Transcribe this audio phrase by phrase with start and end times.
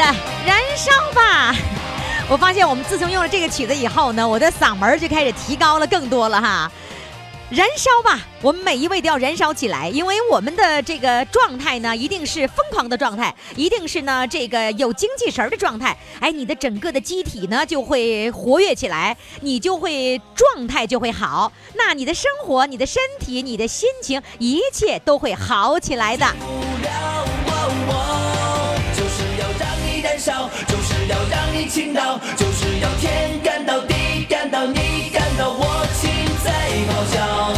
[0.00, 0.06] 的，
[0.46, 1.54] 燃烧吧！
[2.26, 6.72] 我发现我们自从用了这个曲子以后呢，我的嗓门就开始提高了更多了哈。
[7.50, 8.20] 燃烧吧！
[8.40, 15.94] 我们每一位都要燃烧起来，因为我们的这个状态呢，一定是疯狂的状态，一定是呢这个有精气神的状态。
[16.20, 26.26] 哎，你的整个的机体呢就会活跃起来，你就会状态就会好，那你的生活、你的身体、你的心情，一切都会好起来的。
[30.20, 36.10] 不了，就是要让你，倾倒，就是要天干到地干到你干到我心
[36.44, 36.50] 在
[36.86, 37.54] 咆哮。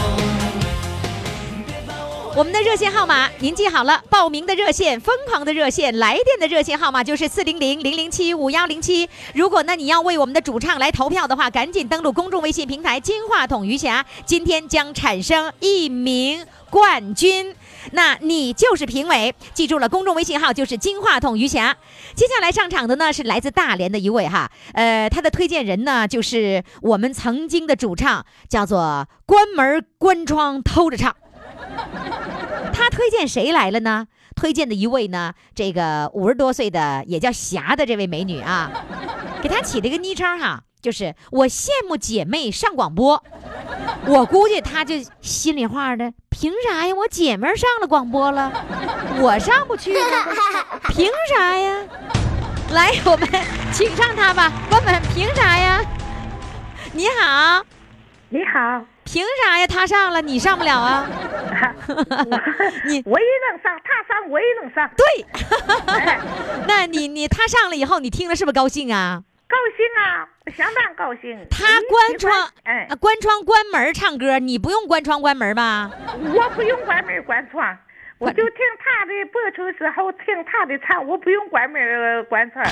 [2.35, 9.09] 我们的热线号码您记好了，报名的热线、疯狂的热线、来电的热线号码就是四零零零零七五幺零七。
[9.35, 17.55] 如果呢你要为我们的主唱来投票的话，赶紧登录公众微信平台“金话筒余霞”，今天将产生一名冠军。
[17.91, 21.77] 那你就是评委，记住了，公众微信号就是金话筒余霞。
[22.15, 31.15] 接下来上场的呢是来自大连的一位哈，呃，他的推荐人呢就是我们曾经的主唱，叫做关门关窗偷着唱。
[32.73, 34.07] 他推荐谁来了呢？
[34.35, 38.71] 推荐的一位呢，这个五十多岁的也叫霞的这位美女啊，
[39.43, 43.23] 给她起了一个昵称哈，就是我羡慕姐妹上广播。
[44.07, 46.93] 我估计她就心里话的，凭啥呀？
[46.95, 48.53] 我姐妹上了广播了，
[49.21, 50.01] 我上不去呢？
[50.89, 51.77] 凭啥呀？
[52.73, 53.29] 来，我们
[53.73, 55.81] 请上她吧，问问，凭啥呀？
[56.93, 57.65] 你好，
[58.29, 59.67] 你好，凭啥呀？
[59.67, 61.07] 她上了，你上不了啊？
[62.87, 65.07] 你我也能上，她上我也能上，对，
[66.67, 69.23] 那你你她上了以后，你听了是不是高兴啊？
[69.53, 70.27] 高兴啊，
[70.57, 71.47] 相当高兴。
[71.51, 75.91] 他关窗，哎啊，关窗关门唱歌，你不用关窗关门吧？
[76.17, 77.77] 我不用关门关窗，
[78.23, 82.65] 我就听他的播出时候听他的唱，我不用关门呃关窗。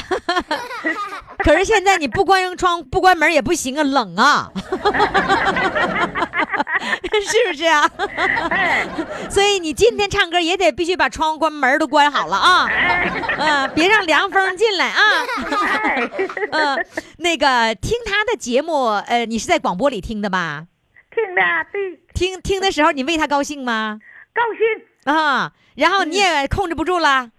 [1.43, 4.49] 可是现在你不关窗不关门也不行啊，冷啊，
[7.21, 7.91] 是不是啊？
[8.51, 8.87] 哎，
[9.29, 12.69] 所以你今天唱歌也得必须把窗关门都关好了啊，
[13.39, 15.03] 嗯、别让凉风进来啊。
[15.83, 16.09] 哎，
[16.53, 16.87] 嗯、
[17.19, 20.67] 那个听他的节目，呃，你是在广播里听的吧？
[21.11, 23.99] 听的对，听听的时候，你为他高兴吗？
[24.33, 24.87] 高兴。
[25.13, 27.09] 啊，然后你也控制不住了。
[27.09, 27.31] 啊，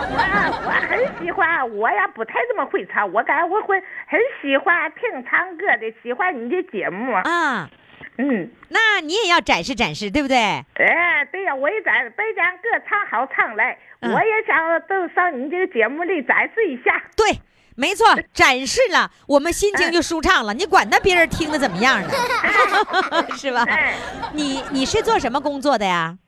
[0.00, 7.12] 我我很喜欢，我也不太怎么会唱，我感觉我会很喜欢听唱歌的，喜欢你的节目。
[7.12, 7.70] 啊，
[8.18, 10.36] 嗯，那你也要展示展示，对不对？
[10.36, 14.56] 哎，对呀，我也在北疆歌唱好唱来，嗯我也想
[14.88, 17.02] 都上你这个节目里展示一下。
[17.16, 17.40] 对，
[17.76, 20.52] 没错，展示了，我们心情就舒畅了。
[20.52, 22.08] 你管他别人听的怎么样呢？
[23.36, 23.94] 是吧哎？
[24.34, 26.18] 你你是做什么工作的呀？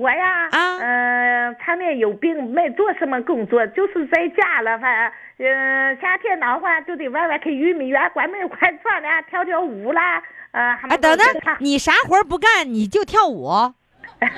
[0.00, 11.26] 我呀，啊嗯、他们有病，没做什么工作，就是在家了，反正，嗯、夏天的话就得外外去玉米园关门关窗的，跳跳舞啦，呃，还哎，等等，
[11.60, 13.48] 你啥活儿不干，你就跳舞？
[14.20, 14.28] 那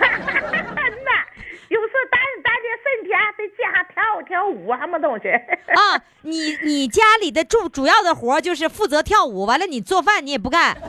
[1.69, 5.28] 有时候打打点身体啊，在街上跳跳舞，什么东西？
[5.31, 10.75] 啊，你你家里的主主要的活儿就是负责跳舞，完了你做饭你也不干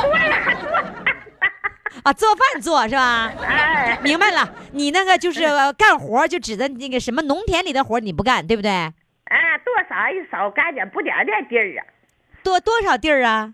[0.00, 0.70] 做呀做，
[2.02, 3.32] 啊，做饭做是吧？
[3.42, 5.42] 哎，明白了，你那个就是
[5.76, 8.70] 干活就指的那个什么农田里的活儿你不干，对不对？
[8.70, 8.92] 啊，
[9.64, 11.82] 多少一少干点不点点地儿啊，
[12.42, 13.52] 多多少地儿啊？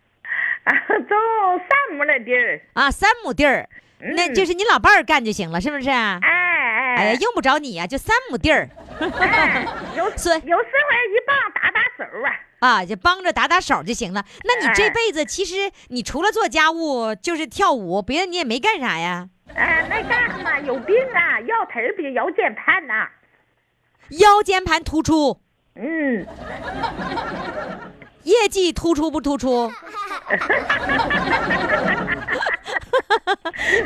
[0.64, 0.70] 啊，
[1.08, 1.18] 种
[1.58, 5.88] 三亩的地儿，啊，三亩地儿，那嗯就是你老伴儿干就行了，是不是？
[5.90, 6.18] 哎
[6.92, 8.68] 哎，哎呀，用不着你呀、就三亩地儿，
[9.00, 12.30] 哎，有孙有时候一帮打打手啊。
[12.60, 14.24] 啊，就帮着打打手就行了。
[14.44, 19.28] 那你这哎辈子其实你除了做家务就是跳舞，别的你也没干啥呀？
[19.54, 20.58] 哎，那干什么？
[20.60, 23.08] 有病啊，腰腿儿比腰间盘呐、
[24.10, 25.40] 腰间盘突出，
[25.74, 26.26] 嗯，
[28.24, 29.70] 业绩突出不突出？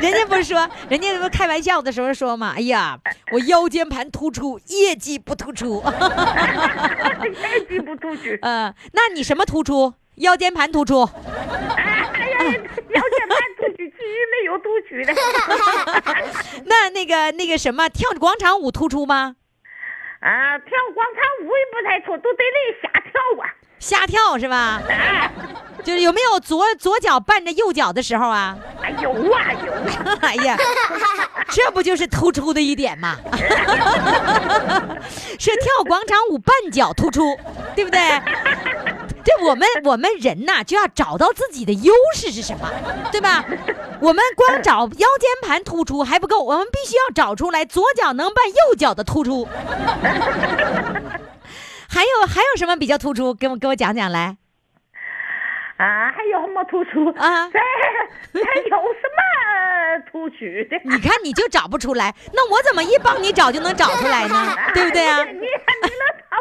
[0.01, 2.99] 人家不是说，人家不开玩笑的时候说嘛，哎呀，
[3.31, 5.83] 我腰间盘突出，业绩不突出。
[5.83, 8.39] 业绩不出嗯。
[8.67, 9.93] 呃，那你什么突出？
[10.15, 11.03] 腰间盘突出。
[11.03, 15.13] 哎呀，腰间盘突出，其余没有突出的。
[16.65, 19.35] 那那个那个什么，跳广场舞突出吗？
[20.19, 23.11] 啊，跳广场舞也不太错，都得那瞎跳
[23.43, 23.45] 啊。
[23.79, 24.81] 瞎跳是吧？
[25.83, 28.57] 就是有没有左左脚伴着右脚的时候啊？
[28.81, 30.57] 哎有啊有啊，哎呀，
[31.49, 33.15] 这不就是突出的一点吗？
[35.39, 37.37] 是跳广场舞绊脚突出，
[37.75, 37.99] 对不对？
[39.23, 42.69] 这我们我们人呐，就要找到自己的优势是什么，
[43.11, 43.45] 对吧？
[44.01, 49.47] 我们光找腰间盘突出还不够，我们必须要找出来左脚能伴右脚的突出。
[51.89, 53.33] 还有还有什么比较突出？
[53.33, 54.37] 给我给我讲讲来。
[55.77, 59.21] 啊，还有什么突出啊这还有什么
[60.11, 60.37] 突出
[60.69, 60.81] 的？
[60.85, 64.55] 你看你就找不出来，那我怎么一帮你找就能找出来呢？
[64.73, 65.23] 对不对啊？
[65.23, 65.45] 你你
[65.81, 65.89] 能
[66.19, 66.35] 找？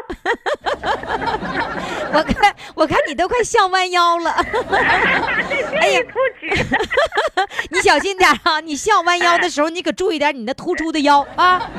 [2.16, 4.30] 我看我看你都快笑弯腰了，
[5.80, 6.46] 哎呀突出。
[7.70, 8.60] 你小心点啊！
[8.60, 11.70] 你笑弯腰的时候，你可注意点你那突出的腰啊。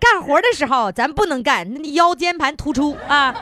[0.00, 2.96] 干活的时候咱不能干，那腰间盘突出。
[3.08, 3.34] 啊。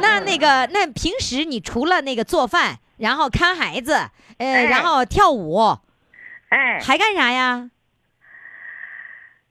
[0.00, 3.94] 那那个那平时你除了那个做饭，然后看孩子，
[4.38, 4.64] 呃，哎。
[4.66, 5.78] 然后跳舞，
[6.50, 7.70] 哎，还干啥呀？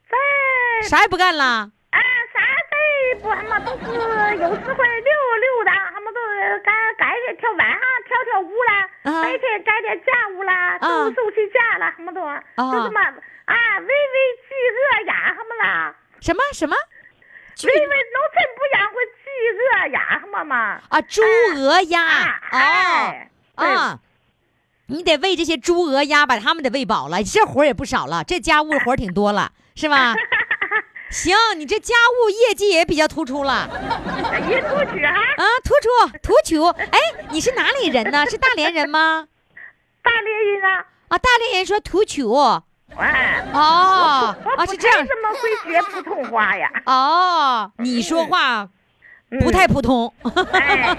[0.10, 0.88] 在。
[0.88, 1.44] 啥也不干了。
[1.44, 2.00] 啊，
[2.34, 2.40] 啥
[2.72, 9.24] 在不，他们都是有时会溜溜达，他们都是该该点跳晚上跳跳舞啦，啊。
[9.24, 12.22] 白天干点家务啦，收拾收拾家了，他们都。
[12.22, 13.02] 就这么
[13.46, 14.16] 啊，微微
[14.46, 16.76] 饥饿呀，什么啦，什么什么？
[17.62, 21.22] 因为农村不养会饥饿呀，他们嘛，啊，猪
[21.56, 22.04] 鹅鸭
[22.50, 24.00] 啊，啊，
[24.88, 30.16] 你得喂这些猪鹅鸭，把它们得喂饱了，这活儿也不少了，这家务活儿挺多了，是吧？
[31.12, 36.66] 行，你这家务业绩也比较突出了 突出啊，啊，突出突出。
[36.92, 37.00] 哎，
[37.30, 38.26] 你是哪里人呢？
[38.28, 39.28] 是大连人吗？
[40.02, 42.64] 大连人啊，啊，大连人说突出
[42.98, 48.70] 哎，哦啊，是这样太怎么会学普通话呀，哦，你说话
[49.32, 50.14] 嗯不太普通。
[50.54, 50.96] 哎，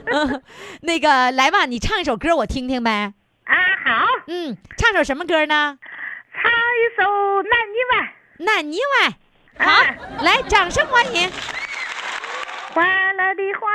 [0.82, 3.14] 那个，来吧，你唱一首歌我听听呗。
[3.44, 3.54] 啊
[3.84, 5.78] 好，嗯，唱首什么歌呢？
[6.34, 7.02] 唱一首
[7.42, 8.04] 《南泥湾》。
[8.44, 9.12] 南泥湾。
[9.58, 11.30] 好哎，来，掌声欢迎。
[12.72, 12.86] 欢
[13.16, 13.68] 乐的花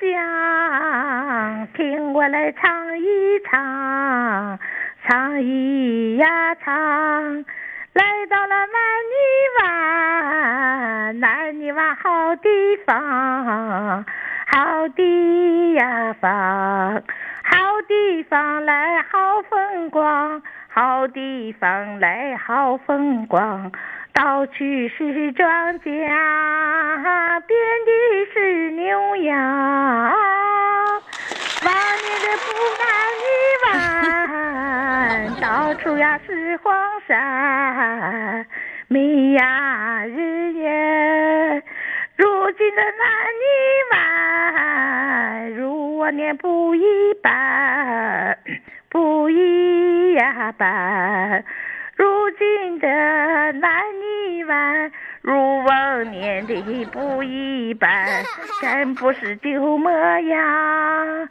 [0.00, 3.02] 香，听我来唱一
[3.50, 4.58] 唱，
[5.06, 7.44] 唱一呀唱。
[7.92, 8.76] 来到了南
[9.12, 9.14] 泥
[9.60, 12.48] 湾，南泥湾好地
[12.86, 14.04] 方，
[14.46, 17.02] 好地呀方，
[17.44, 23.70] 好地方来好风光，好地方来好风光。
[24.14, 24.54] 到处
[24.96, 30.12] 是庄稼，遍地是牛羊。
[35.44, 36.74] 到处呀是黄
[37.06, 38.46] 山，
[38.88, 41.62] 没呀日夜。
[42.16, 43.04] 如今的南
[43.42, 43.44] 泥
[43.92, 46.82] 湾，如往年不一
[47.22, 48.38] 般，
[48.88, 50.16] 不一
[50.56, 51.44] 般。
[51.94, 54.90] 如今的南泥湾，
[55.20, 58.24] 如往年的不一般，
[58.62, 59.90] 真不是旧模
[60.20, 61.28] 样。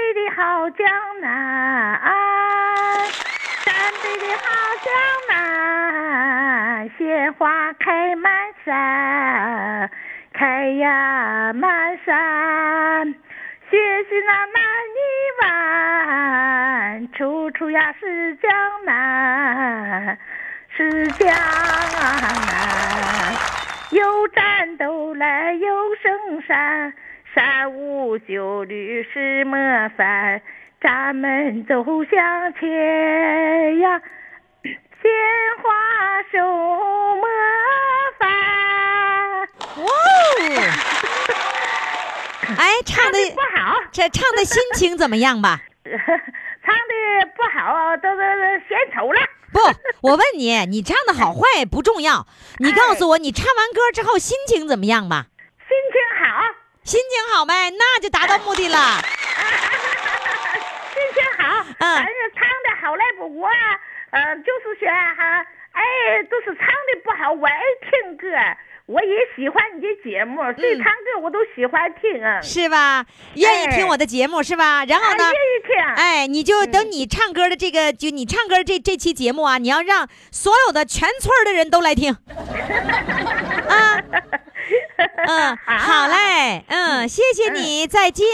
[0.00, 0.86] 北的好江
[1.20, 2.00] 南，
[3.64, 4.44] 山北的好
[4.82, 4.90] 江
[5.28, 8.32] 南，鲜花开满
[8.64, 9.90] 山，
[10.32, 13.14] 开呀满山。
[13.70, 14.62] 学习那南
[14.96, 14.98] 泥
[15.42, 18.50] 湾，处处呀是江
[18.86, 20.16] 南，
[20.70, 21.36] 是江南。
[23.90, 26.94] 有战斗来有生山，
[27.34, 29.56] 山无九律是模
[29.96, 30.40] 范，
[30.80, 34.00] 咱们走向前呀，
[34.62, 34.72] 鲜
[35.62, 36.38] 花手
[37.14, 37.22] 模
[38.18, 38.28] 范。
[39.76, 39.86] 哇哦！
[42.58, 45.60] 哎，唱的不好，这唱的心情怎么样吧？
[45.84, 48.22] 唱的不好，都都
[48.68, 49.20] 献丑了。
[49.52, 49.60] 不，
[50.08, 52.26] 我问你，你唱的好坏不重要，
[52.58, 55.26] 你告诉我，你唱完歌之后心情怎么样吧？
[55.68, 56.42] 心情好，
[56.84, 58.76] 心情好呗，那就达到目的了。
[60.92, 63.48] 心情好，唱的好赖不我，
[64.10, 65.82] 呃，就是说哈，哎，
[66.30, 68.26] 都是唱的不好，我爱听歌，
[68.86, 72.40] 我也喜欢你的节目，所以嗯唱歌我都喜欢听啊。
[72.40, 73.06] 是吧？
[73.34, 74.84] 愿意听我的节目是吧？
[74.86, 75.76] 然后呢啊，愿意听。
[75.96, 82.16] 哎，你就嗯等你唱歌的这个，就你唱歌这这期节目啊，你要让所有的全村的人都来听。
[83.68, 84.02] 啊，
[85.26, 88.26] 嗯，好嘞，嗯，谢谢你，再见。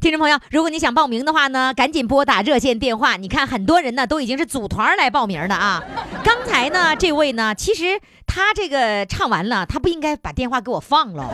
[0.00, 3.16] 听众朋友，如果你想报名的话呢，赶紧拨打热线电话。
[3.16, 5.82] 你看，很多人呢都已经是组团来报名的啊。
[6.22, 11.30] 刚才呢，这位呢，其实他这个唱完了，他不应该把电话给我放了，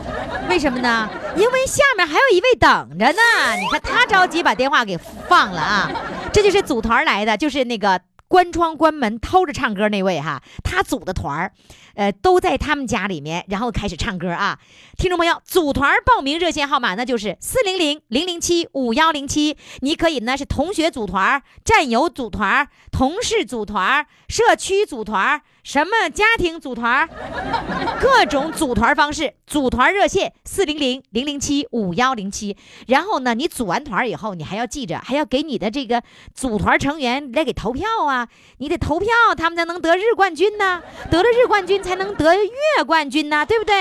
[0.49, 1.09] 为什么呢？
[1.37, 3.57] 因为下面还有一位等着呢。
[3.59, 4.97] 你看他着急把电话给
[5.29, 5.91] 放了啊，
[6.33, 8.01] 这就是组团来的，就是那个。
[8.31, 11.53] 关窗关门偷着唱歌那位哈，他组的团儿，
[11.95, 14.57] 呃，都在他们家里面，然后开始唱歌啊。
[15.01, 25.41] 听众朋友，组团报名热线号码那就是四零零零零七五幺零七，你可以呢是同学组团、战友组团、同事组团、社区组团。
[25.63, 27.09] 什么家庭组团，
[27.99, 32.55] 各种组团方式，组团热线四零零零零七五幺零七。
[32.87, 36.03] 然后呢，你组完团以后，你还要记着，还要给你的这个
[36.35, 38.29] 组团成员来给投票啊！
[38.59, 43.75] 你得投票，他们才能得日冠军呢，得了日冠军才能得月冠军呢，对不对？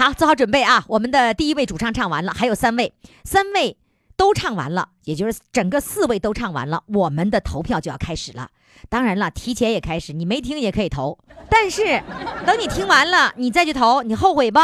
[0.00, 0.82] 好，做好准备啊！
[0.88, 3.76] 我们的第一位主唱唱完了，还有三位，三位
[4.16, 8.48] 都唱完了，也就是整个四位都唱完了，我们的投票就要开始了。
[8.88, 11.18] 当然了，提前也开始，你没听也可以投，
[11.50, 12.02] 但是
[12.46, 14.58] 等你听完了，你再去投，你后悔不？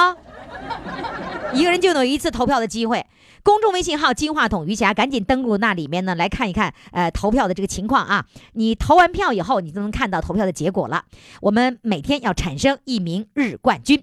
[1.53, 3.05] 一个人就有一次投票的机会。
[3.43, 8.25] 公众微信号“金话筒余霞”，赶紧登录那里面呢，来看一看，呃，投票的这个情况啊。
[8.55, 11.05] 你投完票以后，你就能看到投票的结果了。
[11.43, 14.03] 我们每天要产生一名日冠军，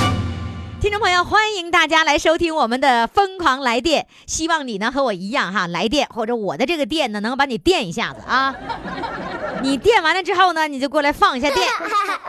[0.81, 8.55] 听众朋友，欢迎大家来收听我们的《疯狂来电》，希望你呢和我一样哈，来电或者我的这个电呢，能把你电一下子啊。
[9.61, 11.67] 你电完了之后呢，你就过来放一下电。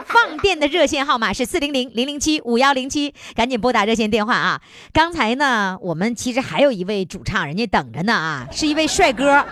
[0.05, 4.61] 放电的热线号码是四零零零零七五幺零七，赶紧拨打热线电话啊！
[4.93, 9.47] 刚才呢，我们其实还有一位主唱，人家等着呢啊，是一位帅哥，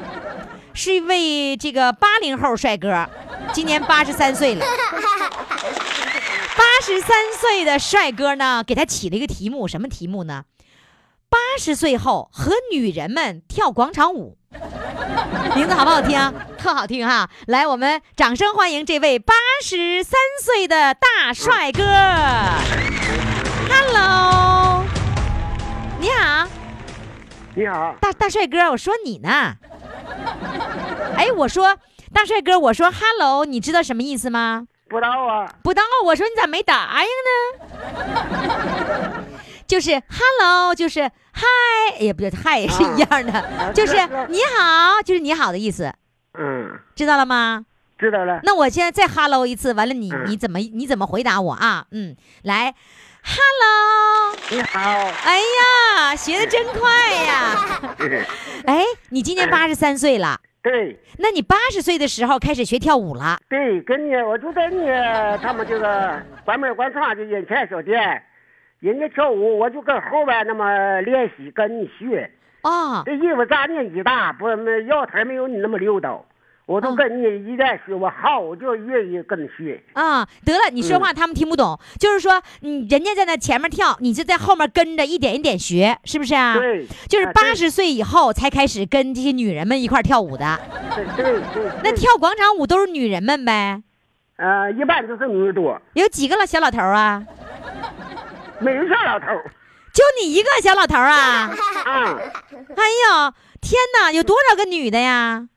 [0.74, 3.08] 是一位这个八零后帅哥，
[3.54, 4.66] 今年八十三岁了。
[6.60, 10.44] 八十三岁的帅哥呢，给他起了一个题目，什么题目呢？
[11.30, 14.36] 八十岁后和女人们跳广场舞。
[15.56, 16.18] 名字好不好听？
[16.58, 17.30] 特好听哈！
[17.46, 21.82] 来，我们掌声欢迎这位八十三岁的大帅哥。
[23.70, 24.84] Hello，
[25.98, 26.46] 你好，
[27.54, 29.56] 你好，大大帅哥，我说你呢。
[31.16, 31.78] 哎，我说
[32.12, 34.66] 大帅哥，我说 Hello，你知道什么意思吗？
[34.90, 35.54] 不知道啊。
[35.62, 39.24] 不知道，我说你咋没答应呢？
[39.66, 41.46] 就是 hello，就是嗨，
[42.00, 43.94] 也不对，嗨也是一样的，就是
[44.28, 45.94] 你好，就是你好的意思。
[46.36, 47.64] 嗯，知道了吗？
[47.96, 48.40] 知道了。
[48.42, 51.86] 那我现在再 hello 一次，完了你你怎么你怎么回答我啊？
[51.92, 52.74] 嗯，来
[53.22, 54.80] ，hello，你好。
[54.80, 57.80] 哎呀，学的真快呀！
[58.66, 60.40] 哎，你今年八十三岁了。
[60.62, 60.98] 对。
[61.18, 63.38] 那你八十岁的时候开始学跳舞了？
[63.48, 64.86] 对，跟你我就在你
[65.42, 68.22] 他们这个关门关窗就眼前小店。
[68.80, 72.30] 人家跳舞，我就跟后边那么练习，跟你学。
[72.62, 76.18] 啊，这衣服咋年纪大，不那腰腿没有你那么溜达，
[76.70, 79.82] 我都跟你一边学，我好，我就愿意跟你学。
[79.94, 86.54] 啊，得了，你说话他们听不懂，就是说，你，人家在那前面跳，你就在后面跟着一点一点学，是不是啊？
[86.54, 90.60] 对，就是八十岁以后才开始跟这些女人们一块跳舞的。
[90.94, 91.72] 对对对。
[91.82, 93.82] 那跳广场舞都是女人们呗？
[94.36, 95.76] 呃，一般都是女多。
[95.94, 97.20] 有几个了小老头啊？
[98.60, 99.26] 没有小老头，
[99.92, 101.50] 就你一个小老头啊！
[101.84, 102.16] 啊！
[102.76, 105.48] 哎呦，天哪，有多少个女的呀？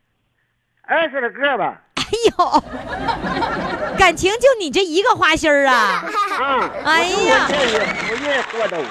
[0.86, 1.82] 二十来个吧。
[1.96, 2.04] 哎
[2.38, 6.04] 呦，感情就你这一个花心儿啊！
[6.40, 6.72] 啊！
[6.86, 8.84] 哎呀，我也活动。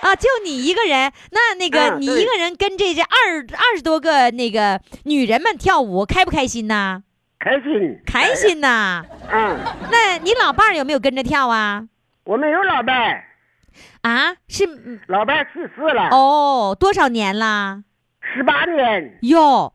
[0.00, 3.08] 啊，就你一个人，那那个你一个人跟这这二
[3.52, 7.02] 二十多个那个女人们跳舞，开不开心呐？
[7.38, 9.04] 开心，开心呐！
[9.30, 9.58] 嗯，
[9.90, 11.84] 那你老伴儿有没有跟着跳啊？
[12.24, 13.24] 我没有老伴儿。
[14.02, 14.64] 啊，是
[15.08, 17.82] 老伴去世了哦，多少年了？
[18.20, 19.72] 十八年哟，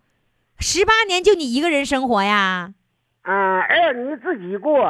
[0.60, 2.74] 十八年就你一个人生活呀？
[3.22, 4.86] 啊，儿女自己过，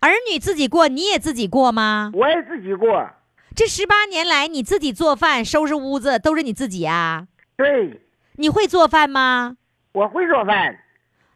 [0.00, 2.10] 儿女自己过，你也自己过吗？
[2.14, 3.08] 我也自己过。
[3.54, 7.26] 这十八年来，你自己做饭、收拾屋子都是你自己啊？
[7.56, 8.00] 对。
[8.36, 9.56] 你会做饭吗？
[9.92, 10.78] 我会做饭。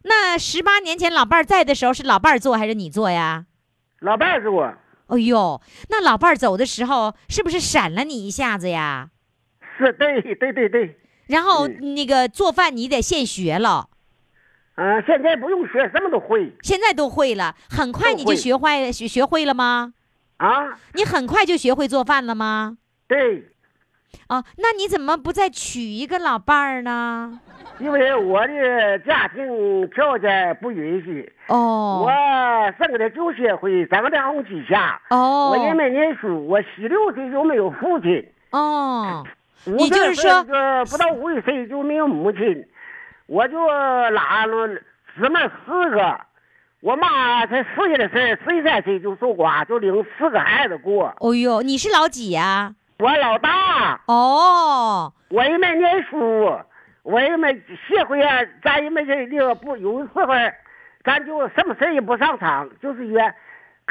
[0.02, 3.46] 那十八年前老伴儿在的时候，是老伴儿做还是你做呀？
[4.00, 4.74] 老伴儿做。
[5.08, 9.10] 哎呦，那老伴儿走的时候是不是闪了你一下子呀？
[9.78, 10.98] 是对对对对。
[11.26, 13.88] 然后那个做饭你得现学了。
[14.74, 16.50] 嗯，现在不用学，什么都会。
[16.62, 19.92] 现在都会了，很快你就学会学学会了吗？
[20.38, 22.78] 啊，你很快就学会做饭了吗？
[23.06, 23.44] 对，
[24.28, 27.38] 啊，那你怎么不再娶一个老伴儿呢？
[27.78, 39.28] 因为我的家庭条件不允许，哦我生的就协会张良红旗下，哦我也没念书，我十六岁就没有父亲，哦，五
[39.64, 40.44] 你就是说
[40.86, 42.66] 不到五十岁就没有母亲，
[43.26, 43.66] 我就
[44.10, 44.68] 拉了
[45.16, 46.20] 姊妹四个，
[46.80, 51.14] 我妈才四岁的事儿，十三岁就守寡，就领四个孩子过。
[51.20, 56.58] 哦呦，你是老几呀、我老大，哦，我也没念书，
[57.04, 57.52] 我也没
[57.88, 60.26] 学会啊，咱也没这那个不有的时候，
[61.04, 63.34] 咱就什么事儿也不上场，就是约。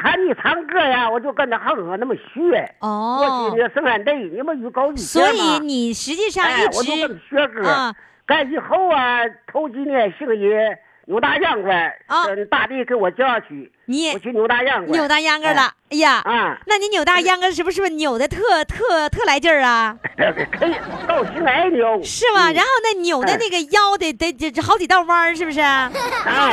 [0.02, 2.76] 看你唱歌呀，我就跟着哼哼那么学。
[2.80, 7.68] 哦我去那个生产队，你们预告以前所以你实际上哎，一我就跟你学歌。
[7.68, 7.94] 啊
[8.26, 9.20] 干以后啊，
[9.52, 11.70] 头几年姓爷有大秧歌，
[12.08, 14.92] 啊跟大弟给我叫去，你我去扭大秧歌。
[14.94, 19.98] 扭大秧歌了，哎呀，啊，那你扭大秧歌是不是扭的特特特来劲儿啊？
[20.60, 20.74] 可以
[21.08, 22.02] 高兴爱扭。
[22.04, 22.50] 是吗？
[22.52, 25.60] 嗯然后那扭的那个腰得得好几道弯儿，是不是？
[25.60, 25.90] 啊，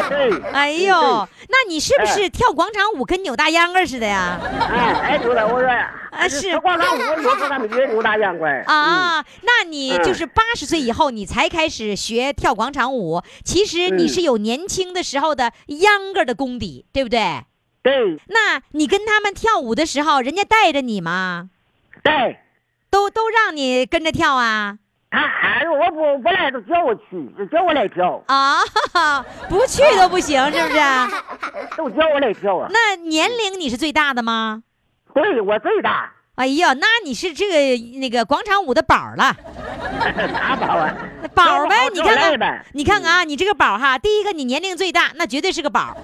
[0.08, 0.42] 对。
[0.52, 4.38] 哎呦，那你是不是跳广场舞跟扭大秧歌似的呀？
[4.70, 5.68] 哎，爱扭了，我说
[6.10, 8.44] 啊是这广场舞有时候他们也扭大秧歌。
[8.46, 17.17] 嗯，啊，那你嗯就是八十岁以后你才开始学跳广场舞，其实你嗯是有年轻的时候的秧歌的功底，对不对？
[17.82, 21.50] 对对那你跟他们跳舞的时候，人家带着你吗？
[22.02, 22.38] 对，
[22.90, 24.78] 都都让你跟着跳啊？
[25.10, 28.58] 他喊着我不不来都叫我去，就叫我来跳，啊，
[29.48, 30.80] 不去都不行，是不是？
[31.78, 32.68] 都叫我来跳啊。
[32.70, 34.62] 那年龄你是最大的吗？
[35.14, 39.34] 对我最大，哎呀，那你是这个那个广场舞的宝儿了，
[40.32, 40.94] 啥宝啊？
[41.34, 41.88] 宝儿呗！
[41.92, 45.96] 你看看你看看啊，你这个宝儿哈，第一个你年龄最大，那绝对是个宝儿，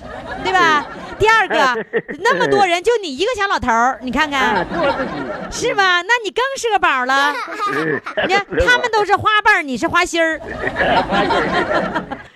[0.42, 0.84] 对吧？
[1.20, 1.84] 第二个，
[2.18, 6.02] 那么多人就你一个小老头儿， 你看啊，看是吧？
[6.02, 7.32] 那你更是个宝儿了。
[7.72, 10.40] 嗯你看他们都是花瓣儿，你是花心儿，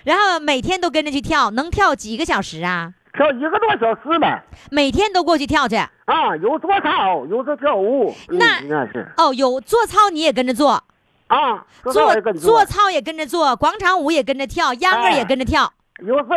[0.05, 2.93] 然后每天都跟着去跳，能跳几个小时啊？
[3.19, 4.41] 跳一个多小时吧。
[4.71, 5.75] 每天都过去跳去。
[5.75, 8.15] 啊，有做操，有时候跳舞。
[8.29, 10.81] 嗯那那是哦，有做操你也跟着做，
[11.27, 11.91] 啊，做
[12.31, 15.73] 做操也跟着做，广场舞也跟着跳，秧歌哎也跟着跳。
[15.99, 16.35] 有时候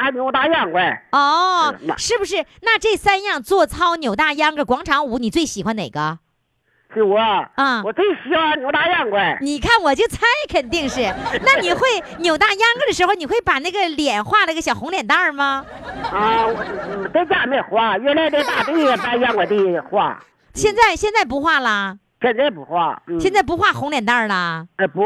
[0.00, 0.78] 还扭大秧歌。
[1.12, 2.44] 哦是不是？
[2.62, 6.18] 那这三样做操、扭大秧歌、广场舞，你最喜欢哪个？
[6.94, 9.16] 是我啊我最喜欢扭大秧歌。
[9.42, 10.20] 你看，我就猜
[10.50, 11.02] 肯定是。
[11.44, 11.80] 那你会
[12.20, 15.64] 扭大秧歌的时候，你会把那个脸画了个小红脸蛋儿吗？
[16.10, 20.18] 啊，我嗯在家没画，原来在大队把秧歌地画，
[20.54, 23.00] 现在现在不画了，现在不画。
[23.06, 24.66] 嗯现在不画红脸蛋儿了。
[24.76, 25.02] 呃不，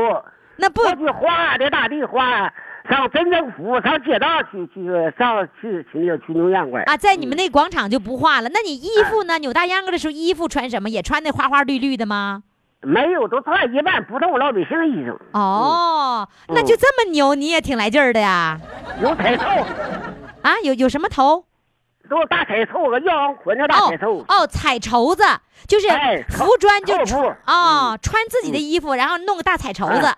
[0.57, 2.53] 那不画在大地画，
[2.89, 8.49] 上镇政府上街道去去上去去那去扭秧歌啊，在你们那广场就不画了。
[8.53, 9.39] 那你衣服呢？
[9.39, 10.91] 扭大秧歌的时候，衣服穿什么？
[10.91, 12.43] 也穿那花花绿绿的吗？
[12.81, 15.17] 没有，都穿一般普通老百姓衣裳。
[15.33, 18.59] 哦，嗯那就这么牛，你也挺来劲儿的呀。
[19.01, 19.45] 有彩头，
[20.43, 21.45] 啊，有有什么头？
[22.11, 24.25] 都是大彩绸子腰上捆着大哦彩绸。
[24.29, 25.23] 哦，彩绸子，
[25.69, 30.13] 就是哎服装就扣穿布哦，穿自己的衣服，然后弄个大彩绸子。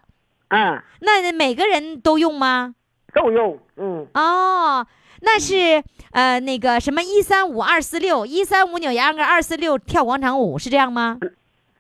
[0.55, 2.75] 嗯，那每个人都用吗？
[3.13, 3.59] 都用。
[3.77, 4.87] 嗯，哦，
[5.21, 11.19] 那是呃那个什么一三五二四六，一三五扭秧歌，二四六跳广场舞，是这样吗？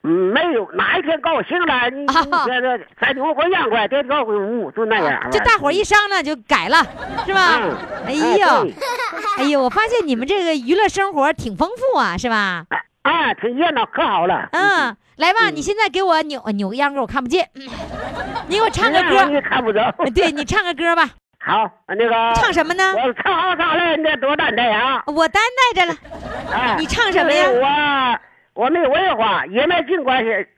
[0.06, 5.30] 嗯，没有，哪一天高兴了，你你啊觉得再扭回秧歌，再跳回舞，就那样。
[5.30, 6.84] 就大伙儿一商量就改了，
[7.24, 7.60] 是吧？
[7.62, 7.74] 嗯
[8.06, 8.74] 哎呦对，
[9.38, 12.66] 哎呦，我发现你们这个娱乐生活挺丰富啊，是吧？
[13.04, 14.48] 啊，挺热闹，可好了。
[14.52, 17.62] 嗯，来吧，你现在给我扭扭个秧歌，我看不见，嗯
[18.48, 19.94] 你给我唱个歌，看不着。
[20.14, 21.08] 对你唱个歌吧，
[21.44, 22.94] 好，那个唱什么呢？
[22.96, 25.02] 我唱好唱来，你得多担待啊！
[25.06, 25.42] 我担
[25.74, 25.98] 待着了。
[26.50, 28.18] 哎，你唱什么呀
[28.54, 30.48] 我我没文化，也没尽管是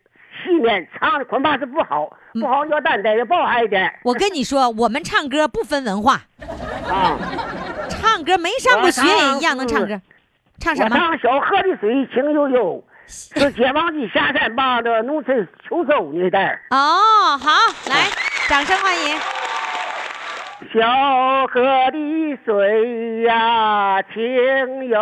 [0.45, 6.21] 戏面唱的恐怕是不好，嗯不好要担待，要包含一点我跟你说，我们唱歌不分文化，
[6.89, 7.19] 啊。
[7.89, 10.01] 唱歌没上过学也一样能唱歌。
[10.59, 10.97] 唱什么？
[10.97, 16.61] 我唱小河的水清悠悠，是解放军下山把这农村秋收那代儿。
[16.71, 17.51] 哦，好，
[17.89, 18.09] 来，
[18.49, 19.17] 掌声欢迎。
[20.73, 21.61] 小河
[21.93, 24.99] 的水呀，清悠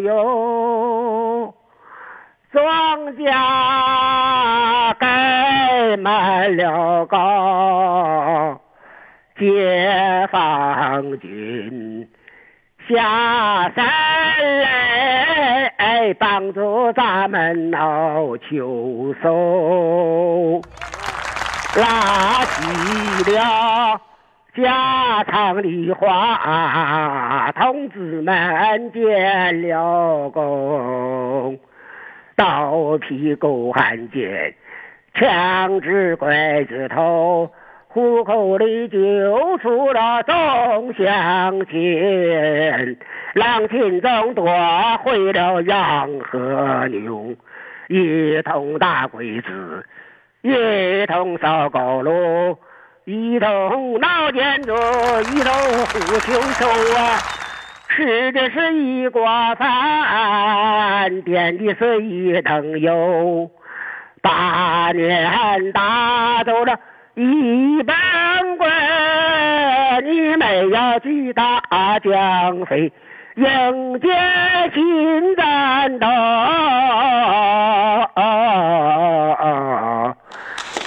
[0.00, 1.54] 悠，
[2.50, 8.58] 庄稼盖满了高，
[9.38, 11.81] 解放军
[12.88, 13.86] 下山
[14.60, 20.60] 来帮助咱们闹秋收。
[21.76, 24.00] 拉起了
[24.54, 31.58] 家常的话，同志们见了功，
[32.36, 34.54] 刀劈狗汉奸，
[35.14, 37.50] 枪指刽子头，
[37.94, 42.96] 虎口里救出了众乡亲，
[43.34, 44.46] 狼群众夺
[45.04, 47.34] 回了羊和牛，
[47.88, 49.84] 一同打鬼子，
[50.40, 52.56] 一同扫高楼。
[53.04, 57.18] 一同闹建筑，一同护秋收啊！
[57.90, 59.26] 吃的是一锅
[59.56, 63.50] 饭，点的是一灯油。
[64.22, 66.78] 八年打走了
[67.14, 67.94] 一帮
[68.56, 68.66] 鬼，
[70.02, 71.60] 你们要举大
[72.02, 72.90] 江飞，
[73.36, 74.08] 迎接
[74.72, 76.06] 新战斗。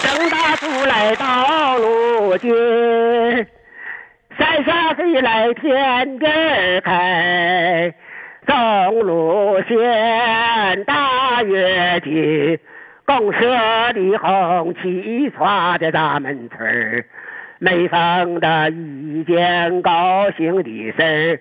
[0.01, 2.51] 等大出来道路近，
[4.35, 7.93] 山下飞来天边开，
[8.47, 12.57] 中路线大跃进，
[13.05, 13.39] 公社
[13.93, 17.05] 的红旗插在咱们村，
[17.59, 21.39] 每逢的一件高兴的事儿，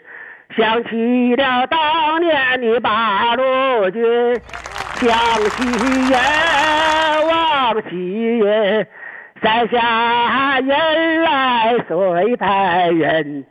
[0.56, 4.02] 想起了当年的八路军。
[4.96, 5.64] 想起
[6.12, 6.20] 人，
[7.28, 8.86] 往起人，
[9.42, 13.44] 山下人来随派人，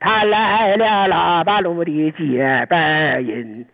[0.00, 3.66] 他来了拉巴路的结拜人。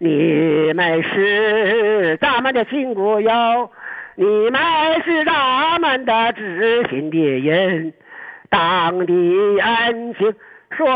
[0.00, 3.70] 你们是咱们的亲骨肉，
[4.14, 4.60] 你们
[5.04, 7.92] 是咱们的知心的人，
[8.48, 9.12] 党的
[9.60, 10.32] 恩情
[10.76, 10.86] 说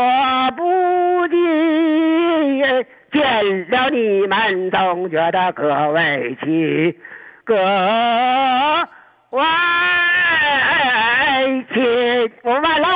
[0.55, 2.63] 不尽。
[3.11, 6.95] 见了你们，总觉得格外亲，
[7.43, 7.55] 格
[9.29, 9.43] 外
[11.73, 12.31] 亲。
[12.41, 12.87] 我完了。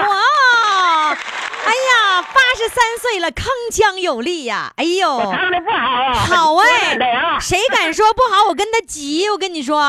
[2.67, 4.71] 三岁了，铿锵有力呀！
[4.75, 6.13] 哎呦，我唱的不好啊。
[6.13, 8.43] 好哎啊，谁敢说不好？
[8.49, 9.29] 我跟他急！
[9.29, 9.79] 我跟你说，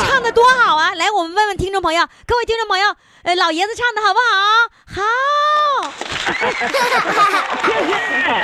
[0.00, 0.94] 唱的多好啊！
[0.94, 4.32] 来，我们问问听众朋友，各位听众朋友，呃，老爷子唱的好不好？
[4.94, 5.02] 好。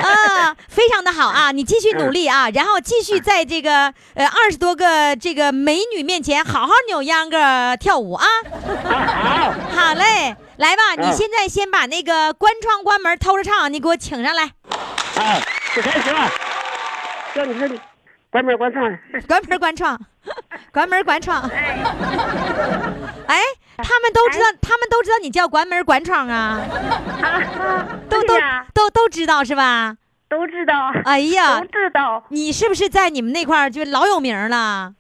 [0.03, 1.51] 啊， 非常的好啊！
[1.53, 8.27] 你继续努力啊，然后继续在这个呃二十多个这个美女面前好好扭秧歌跳舞啊！
[8.85, 15.41] 好，好嘞，来吧，你嗯现在先把那个关窗关门偷着唱，你给我请上来，啊，
[15.75, 16.31] 就开始了。
[17.35, 17.69] 叫你这
[18.31, 18.99] 关门关窗。
[19.27, 19.99] 关门关窗，
[20.73, 21.43] 关门关窗。
[23.27, 23.41] 哎，
[23.79, 26.61] 他们都知道，他们都知道你叫关门关窗啊，
[27.21, 28.35] 啊，都都，
[28.73, 29.97] 都都知道是吧？
[30.29, 32.23] 都知道，哎呀都，知道。
[32.29, 34.93] 你是不是在你们那块儿就老有名了？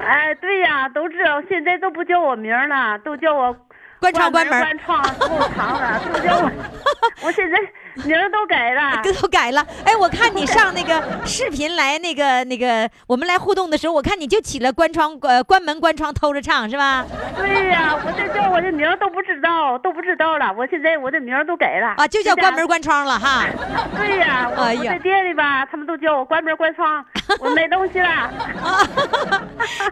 [0.00, 1.40] 哎，对呀，都知道。
[1.48, 3.54] 现在都不叫我名儿了，都叫我
[4.00, 6.50] 关窗关门关窗够长了，都叫我。
[7.22, 7.58] 我现在
[8.04, 9.02] 名儿都改了。
[9.20, 9.66] 都改了。
[9.84, 17.04] 哎，我看你上那个 视频来那个那个，我们来互动的时候，我看你就起了关窗呃关门关窗偷着唱是吧？
[17.36, 20.52] 对呀，我这叫我的名儿都不知道，都不知道了。
[20.56, 22.66] 我现在我的名儿都改了啊，就叫关门。
[22.70, 23.44] 关窗了哈。
[23.96, 27.04] 对呀，我在店里吧，他们都叫我关门关窗，
[27.40, 28.08] 我没东西了。
[28.08, 28.30] 啊，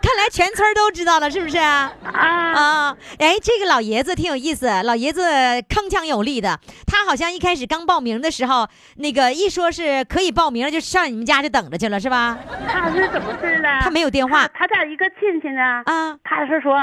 [0.00, 1.90] 看来全村都知道了，是不是啊？
[2.04, 5.22] 啊，啊，哎，这个老爷子挺有意思，老爷子
[5.62, 6.60] 铿锵有力的。
[6.86, 12.38] 他好像一开始刚报名的时候，那个一说是可以报名，就上你们家就等着去了，是吧？
[12.66, 13.80] 他是怎么事呢？
[13.80, 16.74] 他没有电话他他家一个亲戚呢，啊他是说，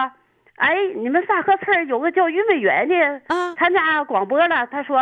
[0.56, 2.96] 哎，你们沙河村有个叫于美元的，
[3.28, 4.68] 啊参加广播了。
[4.68, 5.00] 他说，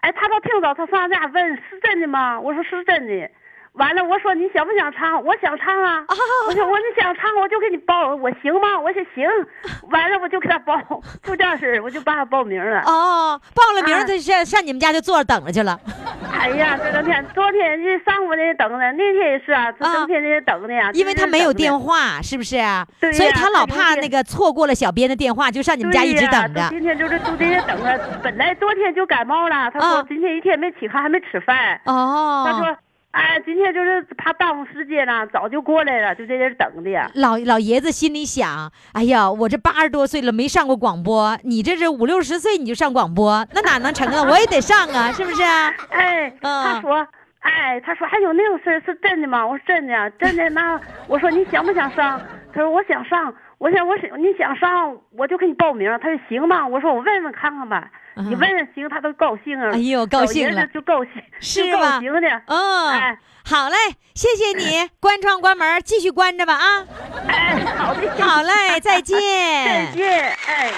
[0.00, 2.38] 哎，他都听着他上家问是真的吗？
[2.40, 3.30] 我说是真的。
[3.72, 5.22] 完了，我说你想不想唱？
[5.24, 6.04] 我想唱啊！
[6.46, 8.78] 我说我你想唱，我就给你报，我行吗？
[8.78, 9.26] 我说行。
[9.90, 10.76] 完了，我就给他报，
[11.22, 12.82] 就这样式儿我就把他报名了。
[12.82, 15.78] 哦，报了名啊他上上你们家就坐着等着去了。
[16.38, 20.90] 哎呀，这两天，昨天这上午那等着，那天也是啊，整天那等着呀。
[20.92, 22.20] 因为他没有电话。
[22.20, 22.86] 是不是啊？
[23.00, 26.68] 对呀所以他老怕那个错过了小编的电话，就上你们家一直等着。
[26.68, 27.98] 今天就是都在这等着。
[28.22, 31.80] 本来昨天就感冒了，他说啊今天一天没起炕，还没吃饭。
[31.86, 32.76] 哦，他说，
[33.12, 36.90] 哎，今天就是怕耽误时间了，早就过来了，就在这儿等的。
[37.14, 44.22] 老老爷子心里想：哎呀，我这八十多岁了没上过广播，你这是五六十岁你就上广播，那哪能成啊？
[44.22, 45.72] 我也得上啊，是不是啊？
[45.90, 47.06] 哎，嗯他说。
[47.42, 49.44] 哎，他说还有那种事儿是真的吗？
[49.44, 50.48] 我说真的，真的。
[50.50, 52.20] 那我说你想不想上？
[52.54, 53.34] 他说我想上。
[53.62, 55.88] 我想我想你想上，我就给你报名。
[56.02, 56.66] 他说行吧？
[56.66, 57.88] 我说我问问看看吧。
[58.16, 59.70] 你问问行，他都高兴啊。
[59.70, 62.42] 嗯哎呦高兴了就高兴， 是吧高兴的。
[62.46, 63.76] 嗯哎，好嘞，
[64.14, 66.84] 谢谢你， 关窗关门，继续关着吧啊！
[67.28, 69.16] 哎，好的，好嘞，再见。
[69.64, 70.72] 再见，哎。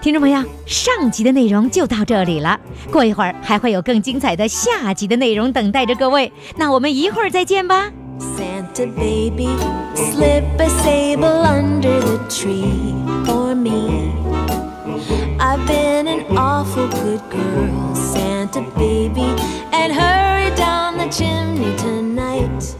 [0.00, 2.58] 听众朋友，上集的内容就到这里了，
[2.90, 7.92] 过一会儿还会有更精彩的下集的内容等待着各位，那我们一会儿再见吧。
[8.18, 9.48] Santa baby,
[9.94, 14.12] slip a sable under the tree for me.
[15.38, 19.34] I've been an awful good girl, Santa baby,
[19.72, 22.74] and hurry down the chimney tonight.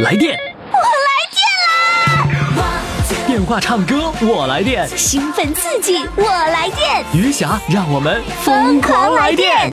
[0.00, 0.38] 来电，
[0.72, 1.40] 我来电
[2.56, 2.82] 啦！
[3.26, 4.88] 电话唱歌，我来电。
[4.88, 9.72] 兴奋刺激，我来电，余霞，让我们疯狂来电！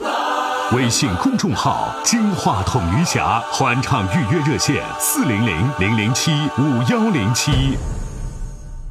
[0.72, 7.76] 微信公众号“金话筒余霞”欢唱预约热线：四零零零零七五幺零七。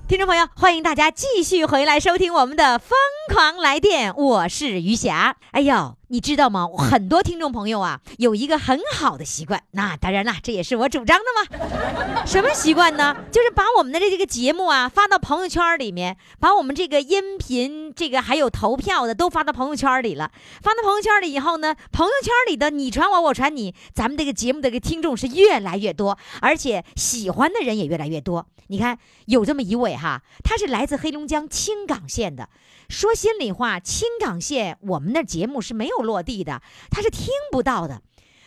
[0.05, 2.97] 听众朋友，欢迎大家继续回来收听我们的《疯
[3.33, 5.37] 狂来电》，我是余霞。
[5.51, 6.67] 哎呦，你知道吗？
[6.75, 12.25] 很多听众朋友啊，有一个很好的习惯，那当然啦，这也是我主张的嘛。
[12.25, 13.15] 什么习惯呢？
[13.31, 20.31] 就是把我们的这个节目啊发到朋友圈里面，把我们这个音频、这个还有投票的都发到朋友圈里了。
[20.63, 28.47] 发到朋友圈里以后呢，朋友圈里的你传我，我传你，咱们这个节目的个听众是越来越多，而且喜欢的人也越来越多。
[28.65, 32.49] 你看，有这么一位哈，他是来自黑龙江青冈县的。
[32.89, 38.01] 说心里话，青冈县我们那节目是没有落地的，他是听不到的。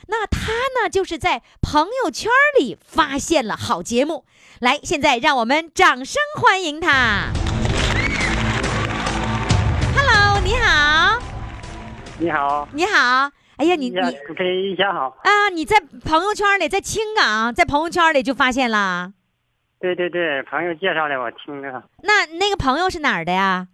[0.09, 0.52] 那他
[0.83, 2.28] 呢，就是在朋友圈
[2.59, 4.24] 里发现了好节目。
[4.59, 7.28] 来，现在让我们掌声欢迎他。
[9.96, 11.22] Hello，你好，
[12.18, 13.31] 你好，你好。
[13.59, 15.16] 哎呀，你呀你主持人一下好。
[15.22, 19.12] 啊，你在朋友圈里，在青冈，在朋友圈里就发现了。
[19.78, 21.85] 对对对，朋友介绍的，我听着。
[22.02, 23.68] 那那个朋友是哪儿的呀？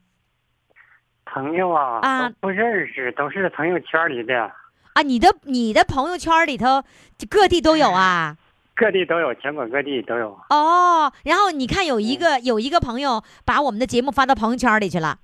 [1.32, 4.50] 朋友啊，啊不认识，都是朋友圈里的，
[4.94, 6.82] 啊，你的你的朋友圈里头，
[7.28, 8.36] 各地都有啊。
[8.74, 10.38] 各地都有，全国各地都有。
[10.50, 15.18] 哦，然后你看有一个有一个朋友把我们的节目发到朋友圈里去了，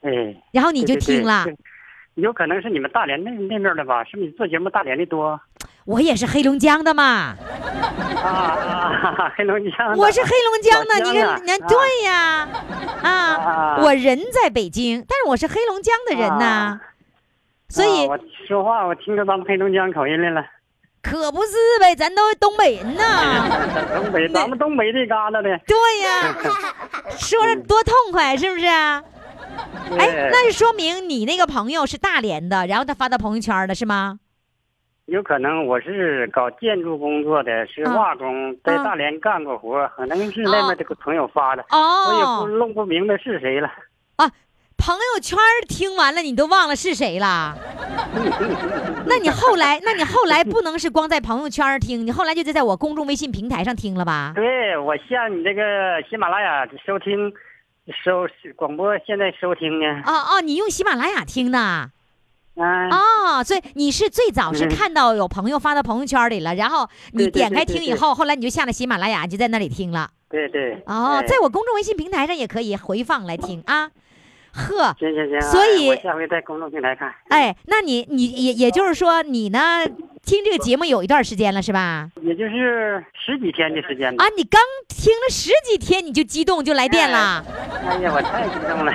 [0.00, 0.10] 哎，
[0.52, 1.44] 然后你就对对对听了。
[1.44, 1.56] 对
[2.14, 4.04] 有可能是你们大连那那面的吧？
[4.04, 5.40] 是不是你做节目大连的多？
[5.84, 7.34] 我也是黑龙江的嘛，
[8.22, 9.96] 啊啊， 黑龙江。
[9.96, 12.48] 我是黑龙江的，你看，你看，对呀，
[13.02, 16.80] 啊，啊我人在北京，但是我是黑龙江的人呐啊，
[17.68, 18.08] 所以
[18.46, 20.44] 说话我听着咱们黑龙江口音来了。
[21.02, 23.44] 可不是呗，咱都东北人呐。
[23.96, 25.42] 东北，咱们东北这旮旯的。
[25.66, 26.32] 对呀，
[27.18, 28.66] 说着多痛快，是不是？
[29.98, 34.18] 哎，那就说明你那个朋友是大连的，然后他发到朋友圈了，是吗？
[35.06, 43.68] 有可能我是搞建筑工作的，是啊瓦工，在大连干过活，可能是那边这个朋友发的，哦我也不哦，弄不明白是谁了。
[44.16, 44.30] 啊，
[44.78, 45.36] 朋友圈
[45.68, 47.56] 听完了，你都忘了是谁了？
[49.04, 54.32] 那你后来，那你后来不能是光在朋友圈听，你后来就得在我公众微信平台上听了吧？
[54.36, 57.30] 对，我向你这个喜马拉雅收听，
[58.04, 59.86] 收广播，现在收听呢。
[60.06, 61.90] 哦哦，你用喜马拉雅听呢
[62.56, 70.10] 啊，哦，所以你是最早是嗯看到有朋友发到朋友圈里了，然后你点开对对对听以后，后来你就下了喜马拉雅，就在那里听了。
[70.28, 70.74] 对对。
[70.86, 73.90] 哦，哎在我公众微信平台上也可以回放来听啊。
[74.52, 77.12] 呵，行行行，所以哎我下回在公众平台看。
[77.30, 79.58] 哎，那你你也也就是说，你呢
[80.24, 82.08] 听这个节目有一段时间了是吧？
[82.22, 84.24] 也就是十几天的时间吧。
[84.24, 87.44] 啊，你刚听了十几天你就激动就来电了，
[87.84, 88.92] 哎呀，我太激动了。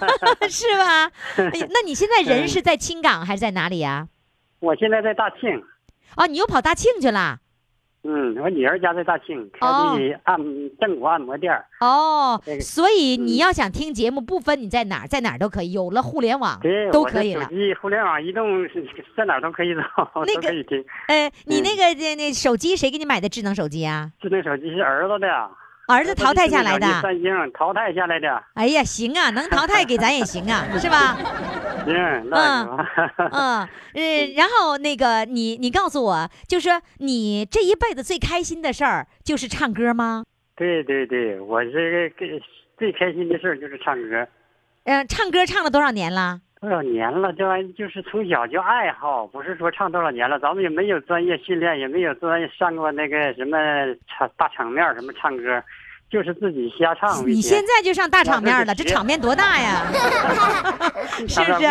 [0.48, 1.10] 是吧？
[1.52, 4.08] 哎呀那你现在人嗯是在青港还是在哪里呀、
[4.60, 5.62] 我现在在大庆，
[6.16, 7.38] 哦，你又跑大庆去了？
[8.02, 10.38] 嗯，我女儿家在大庆，开哦的按
[10.78, 11.66] 正骨按摩店儿。
[11.80, 17.44] 哦这，个所以你嗯要想听节目，不分你在哪儿，在哪儿都可以，有了互联网对，都可以了。
[17.44, 18.82] 手机、互联网、移动是
[19.16, 19.82] 在哪儿都可以找，
[20.26, 20.82] 那个都可以听。
[21.08, 24.10] 哎，你嗯那个那那手机谁给你买的智能手机啊？
[24.20, 25.28] 智能手机是儿子的，
[25.90, 26.86] 儿子淘汰下来的。
[27.02, 28.42] 三星淘汰下来的。
[28.54, 31.16] 哎呀，行啊， 能淘汰给咱也行啊，是吧？
[31.86, 32.86] 嗯，那行。
[33.32, 40.24] 嗯，呃，然后那个你你告诉我，就是说你这一辈子最开心的事儿就是唱歌吗？
[40.56, 42.40] 对对对，我这个给
[42.78, 44.26] 最开心的事儿就是唱歌。
[44.84, 46.40] 嗯、唱歌唱了多少年了？
[46.60, 47.32] 多少年了？
[47.32, 53.56] 这玩意就是从小就爱好，不是说唱多少年了，咱们也没有专业训练，也没有专业上过那个什么
[54.06, 55.62] 场大场面什么唱歌，
[56.10, 57.26] 就是自己瞎唱。
[57.26, 59.86] 你现在就上大场面了，这场面多大呀？
[61.26, 61.64] 是不是？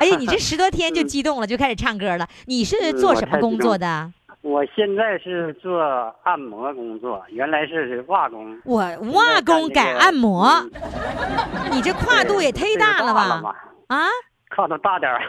[0.00, 2.26] 哎呀，你这 十多天就嗯激动了，就开始唱歌了。
[2.46, 4.10] 你是嗯做什么工作的？
[4.42, 5.80] 我现在是做
[6.24, 8.58] 按摩工作，原来是瓦工。
[8.64, 8.80] 我
[9.12, 13.14] 瓦工改按摩，嗯你这跨度也忒大了？
[13.14, 13.54] 吧？
[13.86, 14.06] 啊，
[14.54, 15.20] 跨度大点儿。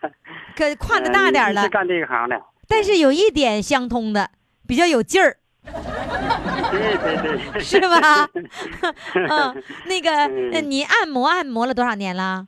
[0.56, 1.68] 可跨的大点儿了是。
[1.68, 2.40] 干这一行的。
[2.68, 4.30] 但是有一点相通的，
[4.66, 5.36] 比较有劲儿。
[6.70, 8.28] 对对对，是吧？
[9.14, 10.10] 嗯，那个，
[10.52, 12.46] 呃你按摩按摩了多少年了？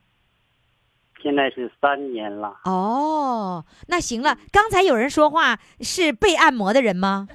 [1.23, 2.53] 现在是三年了。
[2.65, 4.37] 哦，那行了。
[4.51, 7.29] 刚才有人说话是被按摩的人吗？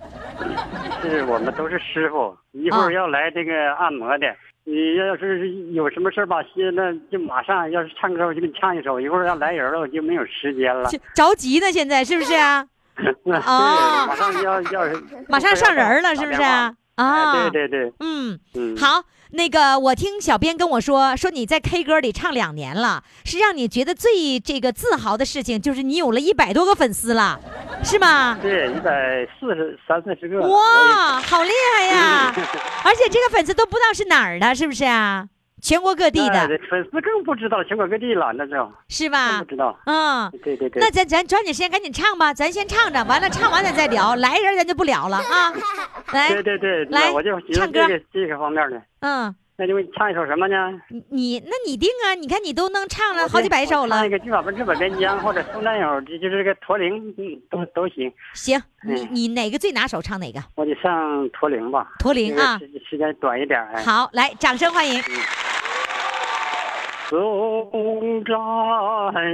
[1.02, 4.28] 是我们都是师傅，一会啊儿要来这个按摩的。
[4.70, 9.00] 你要是有什么事儿吧，现在就马上要是唱歌，我就给你唱一首。
[9.00, 10.90] 一会儿要来人了，我就没有时间了。
[11.16, 12.68] 着急呢，现在是不是啊？
[13.24, 16.76] 对，哦马上要要是马上上人了，是不是啊？
[16.96, 19.02] 啊，哎，对对对，嗯，嗯，好，
[19.32, 27.40] 那个我听小编跟我说，说你在 K 歌里唱两年了，是让你觉得最这个自豪的事情，就是你有了一百多个粉丝了，
[27.84, 28.38] 是吗？
[28.42, 30.40] 对，一百四十三四十个。
[30.40, 32.34] 我哇，好厉害呀！
[32.86, 35.28] 而且这个粉丝都不知道是哪儿的，是不是啊？
[35.62, 39.46] 全国各地的，粉丝更不知道全国各地了，那就是吧不？
[39.46, 39.78] 知道。
[39.86, 40.80] 嗯，对对对。
[40.80, 45.54] 那咱咱抓紧时间赶紧唱吧，咱先唱着，完了唱完咱再聊，来人咱就不聊了啊。
[46.14, 48.82] 来，对对对，来我就喜唱歌欢这个这个方面的。
[49.00, 50.56] 嗯，那就唱一首什么呢？
[50.90, 52.14] 你你那你定啊？
[52.14, 58.12] 你看你都能唱了好几百首了唱那，个《金马奔日本边疆》或者《送战友》，这就是这个驼铃，嗯，都都行。
[58.34, 60.40] 行，你嗯你哪个最拿手唱哪个？
[60.56, 61.88] 我得上驼铃吧。
[62.00, 63.60] 驼铃啊时时间短一点。
[63.74, 63.84] 哎。
[63.84, 65.02] 好，来，掌声欢迎。
[67.10, 68.36] 送战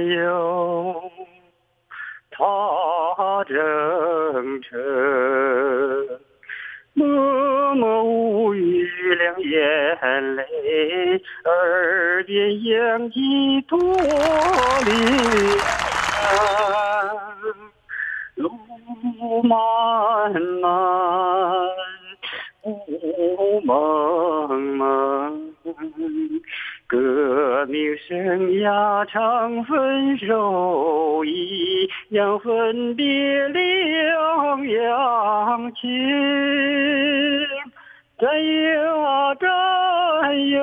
[0.06, 1.10] 友，
[2.30, 4.78] 踏征程，
[6.92, 10.44] 默默无语两眼泪，
[11.46, 13.76] 耳边响起驼
[14.86, 14.94] 铃
[16.20, 16.30] 声，
[18.36, 18.48] 路
[19.42, 20.70] 漫漫。
[22.66, 24.43] 雾蒙蒙，
[28.24, 33.04] 天涯长，分手一样，分别
[33.48, 35.90] 两样情。
[38.16, 40.62] 战友啊战友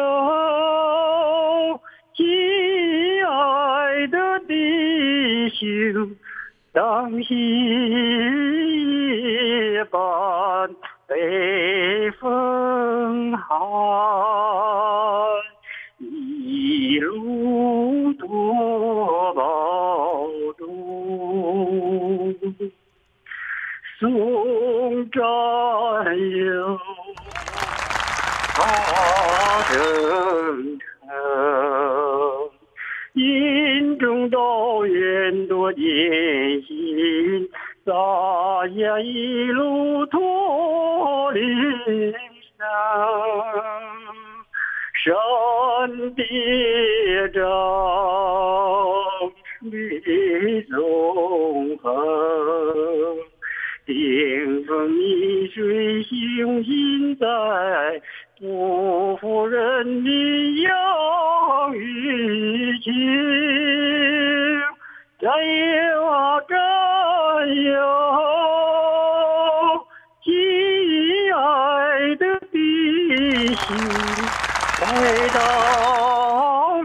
[74.80, 74.86] 待
[75.30, 75.40] 到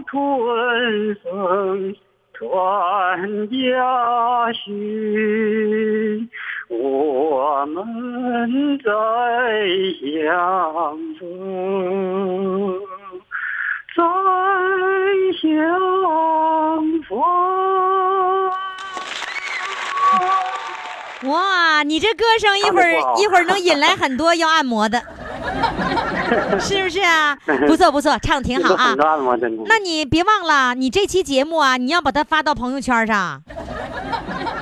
[0.09, 1.95] 春风
[2.33, 2.39] 传
[3.49, 3.53] 家
[4.53, 6.29] 训，
[6.69, 8.89] 我们再
[9.99, 10.29] 相
[11.19, 11.21] 逢，
[13.95, 13.99] 再
[15.41, 15.43] 相
[17.09, 17.09] 逢。
[21.23, 25.01] 哇，你这歌声一会儿一会儿能引来很多要按摩的，
[26.59, 27.37] 是不是啊？
[27.67, 28.95] 不错不错，唱的挺好啊。
[29.65, 33.41] 那你别忘了，你这期节目啊，你要把它发到朋友圈上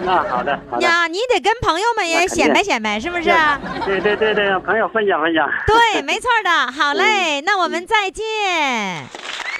[0.03, 0.81] 那好的，好的。
[0.81, 3.29] 呀，你得跟朋友们也显摆显摆，是不是？
[3.29, 5.49] 啊对对对对，让朋友分享分享。
[5.65, 6.71] 对，没错的。
[6.71, 8.23] 好嘞，那我们再见。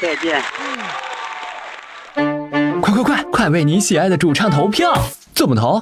[0.02, 0.42] 再见。
[2.82, 4.94] 快快快，快为你喜爱的主唱投票！
[5.34, 5.82] 怎么投？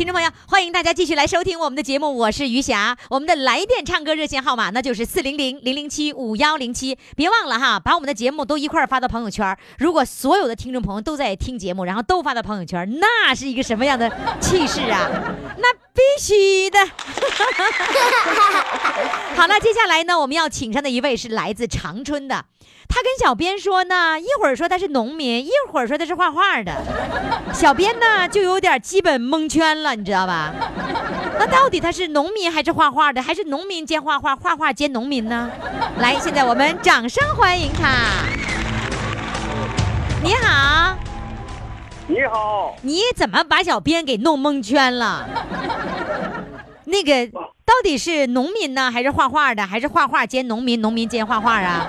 [0.00, 2.96] 听众朋友，欢迎大家继续来收听我们的节目，我是余霞。
[3.10, 9.54] 我们的来电唱歌热线号码那就是四零零零零七五幺零七，别忘了哈，把我们的节目都一块儿发到朋友圈。
[9.76, 15.06] 如果所有的听众朋友都在听节目，然后都发到朋友圈，那是一个什么样的气势啊？
[15.60, 16.78] 那必须的。
[19.36, 22.42] 好了，接下来呢，我们要请上的一位是来自长春的，
[22.92, 26.72] 他跟小编说呢，一会儿说他是农民，一会儿说他是画画的。
[27.54, 30.52] 小编呢就有点基本蒙圈了，你知道吧？
[31.38, 35.48] 那到底他是农民还是画画的，还是农民兼画画，画画兼农民呢？
[35.98, 37.88] 来，现在我们掌声欢迎他。
[40.22, 40.96] 你好，
[42.08, 45.26] 你好，你怎么把小编给弄蒙圈了？
[46.86, 47.26] 那个
[47.64, 51.86] 到底是农民呢，还是画画的，还是画画兼农民，农民兼画画啊？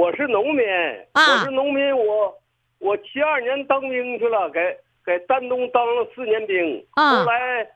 [0.00, 0.66] 我是农民，
[1.12, 2.34] 啊我是农民，我
[2.78, 4.58] 我七二年当兵去了，给
[5.04, 7.68] 给丹东当了四年兵，啊后来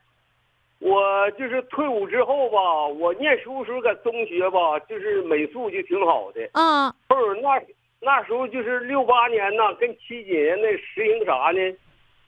[0.79, 7.61] 我就是退伍之后吧，我念书时候在中学吧，就是美术就挺好的，嗯后儿那
[8.01, 11.77] 那时候就是六八年呐，跟七几年那实行啥呢？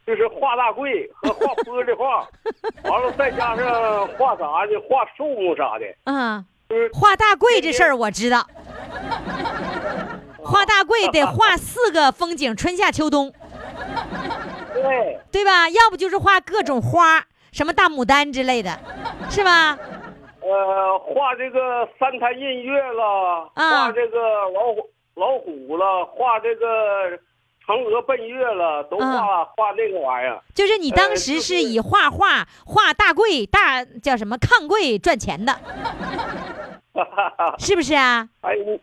[0.05, 2.25] 就是画大柜和画 玻璃画，
[2.89, 4.79] 完了再加上画啥呢？
[4.87, 5.85] 画树木啥的。
[6.05, 6.56] 嗯，就是
[6.93, 8.45] 画大柜这事儿我知道，
[10.37, 13.33] 画大柜得画四个风景，春夏秋冬，
[14.73, 15.19] 对。
[15.31, 15.69] 对吧？
[15.69, 18.79] 要不就是画各种花，什么大牡丹之类的，
[19.29, 19.77] 是吧？
[20.41, 23.85] 呃，画这个三潭印月了，啊。
[23.85, 24.17] 画这个
[24.53, 27.19] 老虎老虎了，画这个
[27.67, 30.41] 嫦娥奔月了，都画、啊画那个玩意儿。
[30.55, 35.53] 就是你当时是是以画画、画大柜、大叫什么炕柜赚钱的，
[37.59, 38.29] 是不是啊？
[38.41, 38.79] 哎，你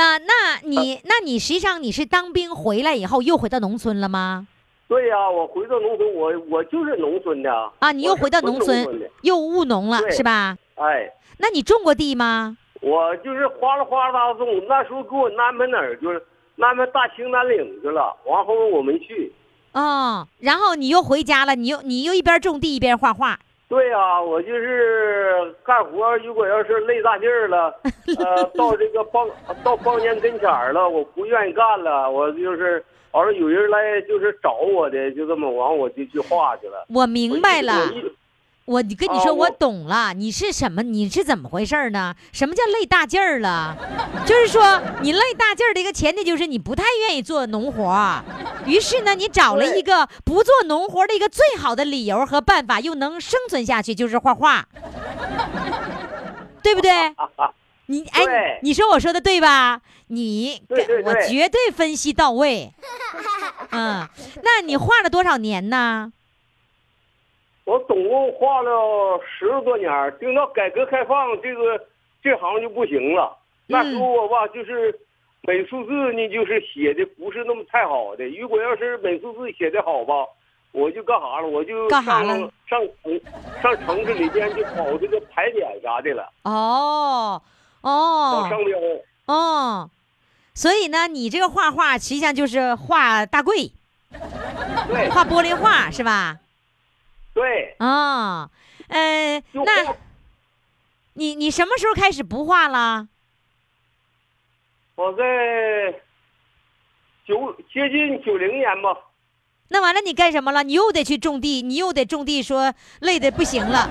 [0.00, 4.46] 啊、那你那你实际上你是当兵回来以后又回到农村了吗？
[4.86, 10.56] 对呀、我回到农村，我我就是农村的啊，你又回到农村，又务农了是吧？
[10.76, 12.56] 哎，那你种过地吗？
[12.80, 16.22] 我就是哗啦哗啦种，那时候给我安排哪儿去了？
[16.66, 19.32] 安排大兴南岭去了，完后我没去。
[19.72, 23.38] 哦，然后你又回家了，你又你又一边种地一边画画，
[23.68, 27.74] 对呀、我就是干活，如果要是累大劲儿了，
[28.18, 29.28] 呃，到这个帮
[29.62, 36.86] 到帮年跟前儿了，我不愿意干了，我就是完了有人来就是找我的，就这么完我就去画去了。
[36.88, 37.72] 我明白了。
[38.68, 40.82] 我跟你说，我懂了，你是什么？
[40.82, 42.14] 你是怎么回事儿呢？
[42.32, 43.74] 什么叫累大劲儿了？
[44.26, 48.22] 就是说，你累大劲儿的一个前提就是你不太愿意做农活儿，
[48.66, 54.68] 于是呢，你找了一个不做农活儿的一个最好的理由和办法，又能生存下去，就是画画，
[56.62, 56.92] 对不对？
[57.90, 59.80] 你哎，你说我说的对吧？
[60.08, 62.74] 你对对对我绝对分析到位。
[63.70, 64.06] 嗯，
[64.42, 66.12] 那你画了多少年呢？
[67.68, 71.78] 我总共画了十多年儿，等到改革开放，这个
[72.22, 73.36] 这行就不行了。
[73.66, 74.98] 那时候我吧，就是
[75.42, 78.24] 美术字呢，就是写的不是那么太好的。
[78.28, 80.14] 如果要是美术字写的好吧，
[80.72, 81.46] 我就干啥了？
[81.46, 83.20] 我就干啥上了上城
[83.62, 87.42] 上城市里边去跑这个牌匾啥的了，哦
[87.82, 88.78] 跑哦商标。
[89.26, 89.90] 哦，
[90.54, 93.72] 所以呢，你这个画画实际上就是画大柜，
[94.88, 96.38] 对画玻璃画是吧？
[97.38, 98.50] 对，啊、
[98.88, 99.94] 呃，那
[101.14, 103.06] 你你什么时候开始不画了？
[104.96, 105.22] 我在
[107.24, 108.92] 九接近九零年吧。
[109.68, 110.64] 那完了，你干什么了？
[110.64, 113.88] 你又得去种地，你又得种地，说累的不行了。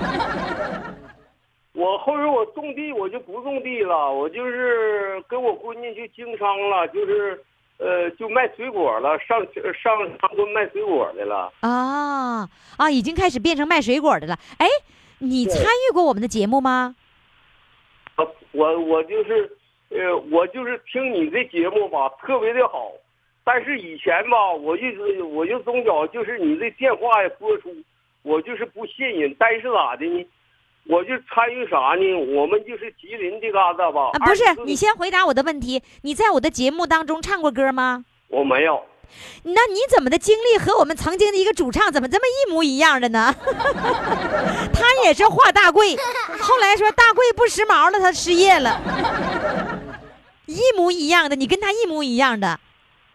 [1.72, 7.42] 我后边我种地，我就不种地了，我就是跟我闺女去经商了，就是，
[7.78, 9.40] 呃，就卖水果了，上
[9.82, 11.54] 上长春卖水果的了。
[11.62, 14.38] 啊啊，已经开始变成卖水果的了。
[14.58, 14.68] 哎，
[15.20, 16.96] 你参与过我们的节目吗？
[18.16, 19.58] 我我我就是，
[19.90, 22.92] 呃，我就是听你这节目吧，特别的好，
[23.44, 27.70] 但是以前吧，我就是我就总觉就是你这电话呀播出，
[28.24, 30.28] 我就是不信任，但是咋的呢？
[30.90, 32.36] 我就参与啥呢？
[32.36, 34.12] 我们就是吉林这嘎达吧。
[34.14, 35.82] 啊，不是你先回答我的问题。
[36.02, 38.06] 你在我的节目当中唱过歌吗？
[38.30, 38.84] 我没有。
[39.44, 43.34] 那你怎么的经历和我们曾经的一个主唱怎么这么一模一样的呢？
[44.74, 45.96] 他也是画大贵，
[46.40, 48.82] 后来说大贵不时髦了，他失业了，
[50.46, 52.60] 一模一样的，你跟他一模一样的。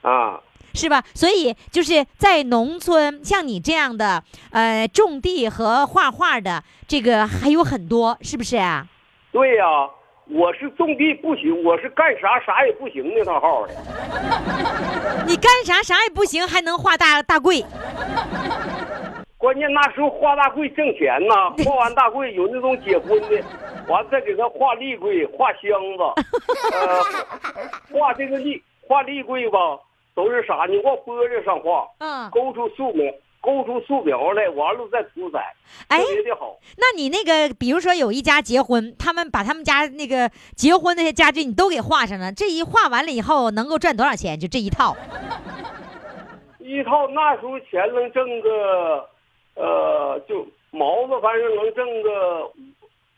[0.00, 0.40] 啊，
[0.74, 1.02] 是吧？
[1.14, 8.86] 所以就是在农村，像你这样的，呃，种地和画画的，这个还有很多，是不是啊？
[9.32, 9.64] 对呀、
[10.28, 13.74] 我是种地不行，我是干啥啥也不行那套号的。
[15.26, 17.64] 你干啥啥也不行，还能画大大柜，
[19.38, 23.42] 关键那时候画大柜挣钱呐， 画完大柜有那种结婚的，
[23.88, 25.62] 完再给他画立柜、画箱
[25.96, 26.02] 子，
[26.76, 27.02] 呃，
[27.98, 29.58] 画这个立画立柜吧，
[30.14, 30.80] 都是啥呢？
[30.84, 35.38] 往玻璃上画，嗯，勾出素描，勾出素描来，完了再涂色，
[35.88, 36.58] 哎特别的好。
[36.76, 44.38] 那你那个，比如说有一家结婚，他们把他们家那个结婚那些家具你都给画上了，这一画完了以后能够赚多少钱？
[44.38, 44.94] 就这一套，
[46.60, 49.08] 一套那时候钱能挣个，
[49.54, 52.50] 呃，就毛子反正能挣个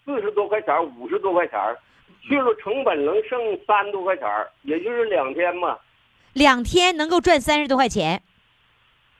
[0.04, 1.58] 四十多块钱，五十多块钱，
[2.22, 4.28] 去了成本能剩三多块钱，
[4.62, 5.76] 也就是两天嘛。
[6.34, 8.22] 两天能够赚三十多块钱，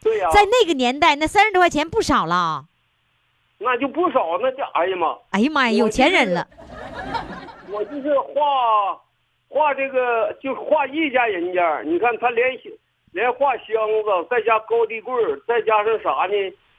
[0.03, 2.67] 对呀、在那个年代，那三十多块钱不少了。
[3.59, 5.17] 那就不少，那叫哎呀妈！
[5.31, 6.47] 哎呀妈呀，有钱人了。
[7.71, 9.01] 我就是画
[9.49, 11.81] 画这个，就画一家人家。
[11.83, 12.61] 你看他连
[13.12, 16.35] 连画箱子，再加高低柜儿，再加上啥呢？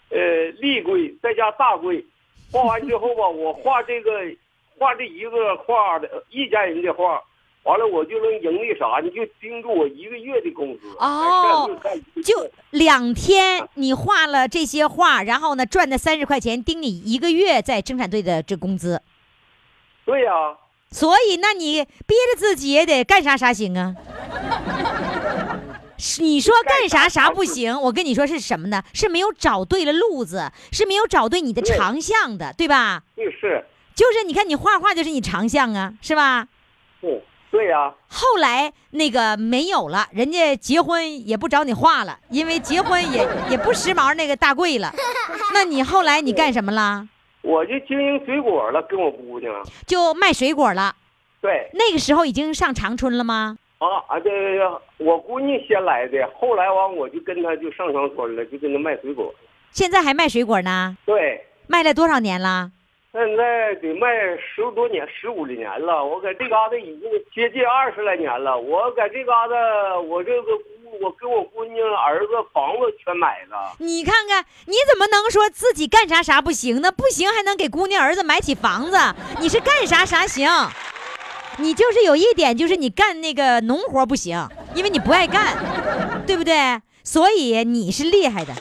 [0.09, 2.05] 呃，立柜，再加大柜。
[2.51, 4.11] 画完之后吧，我画这个
[4.77, 7.19] 画这一个画的一家人的画，
[7.65, 9.01] 完了我就能盈利啥？
[9.03, 10.87] 你就盯住我一个月的工资。
[10.99, 11.69] 哦
[12.23, 19.01] 就两天，你画了这些画，然后呢赚的三十块钱，盯你一个月在生产队的这工资。
[20.05, 20.31] 对呀、
[20.91, 23.95] 所以，那你憋着自己也得干啥啥行啊？
[25.97, 27.81] 是你说干啥啥不行？
[27.81, 28.83] 我跟你说是什么呢？
[28.93, 33.01] 是没有找对了路子，是没有找对你的长项的，对吧？
[33.17, 36.47] 就是就是你看你画画就是你长项啊，是吧？
[37.01, 37.23] 是，
[37.55, 44.91] 对呀、后来那个没有了，人家结婚也不找你画了，因为结婚也 也不时髦那个大贵了。
[45.53, 47.07] 那你后来你干什么了？
[47.43, 49.53] 我就经营水果了，跟我姑娘。
[49.87, 50.93] 就卖水果了。
[51.39, 53.57] 对那个时候已经上长春了吗？
[53.77, 59.33] 啊啊，对对对，我姑娘先来的，后来完我就跟她就上长春了，就跟她卖水果。
[59.71, 60.97] 现在还卖水果呢？
[61.05, 62.71] 对，卖了多少年了？
[63.15, 66.03] 现在得卖十多年，十五年了。
[66.03, 68.59] 我在这嘎达已经接近二十来年了。
[68.59, 69.55] 我在这嘎达，
[70.01, 73.73] 我这个姑，我跟我姑娘儿子房子全买了。
[73.79, 76.91] 你看看，你怎么能说自己干啥啥不行呢？
[76.91, 78.97] 不行还能给姑娘儿子买起房子？
[79.39, 80.49] 你是干啥啥行？
[81.59, 84.45] 你就是有一点，就是你干那个农活不行，
[84.75, 85.55] 因为你不爱干，
[86.27, 86.81] 对不对？
[87.01, 88.51] 所以你是厉害的。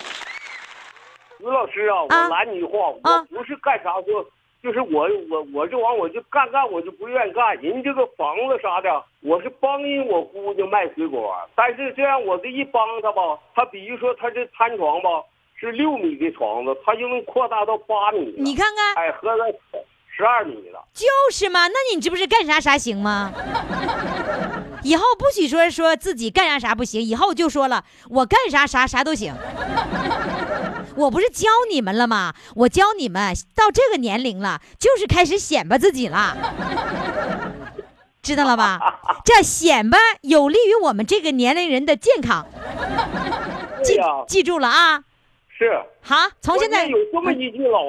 [1.41, 4.25] 于老师啊，啊我拦你一话，啊我不是干啥说，
[4.65, 7.55] 就是我我我这玩意我就干干我就不愿意干。
[7.61, 15.23] 人这个房子啥的，我是帮人我姑娘卖水果，但是这样我这一帮她吧，她比如说她这摊床吧
[15.55, 18.35] 是六米的床子，她就能扩大到八米。
[18.39, 19.45] 你看看，哎，合着
[20.17, 20.83] 十二米了。
[20.95, 23.35] 就是嘛，那你这不是干啥啥行吗？
[24.83, 29.35] 以后不许说说自己干啥啥不行，以后就说了，我干啥啥啥都行。
[30.97, 32.34] 我不是教你们了吗？
[32.57, 36.36] 我教你们到这个年龄了，就是开始显摆自己了，
[38.22, 38.78] 知道了吧？
[39.24, 42.47] 这显摆有利于我们这个年龄人的健康，
[43.82, 45.03] 记、记住了啊！
[45.57, 45.82] 是。
[46.01, 47.80] 好，从现在有这么一句老，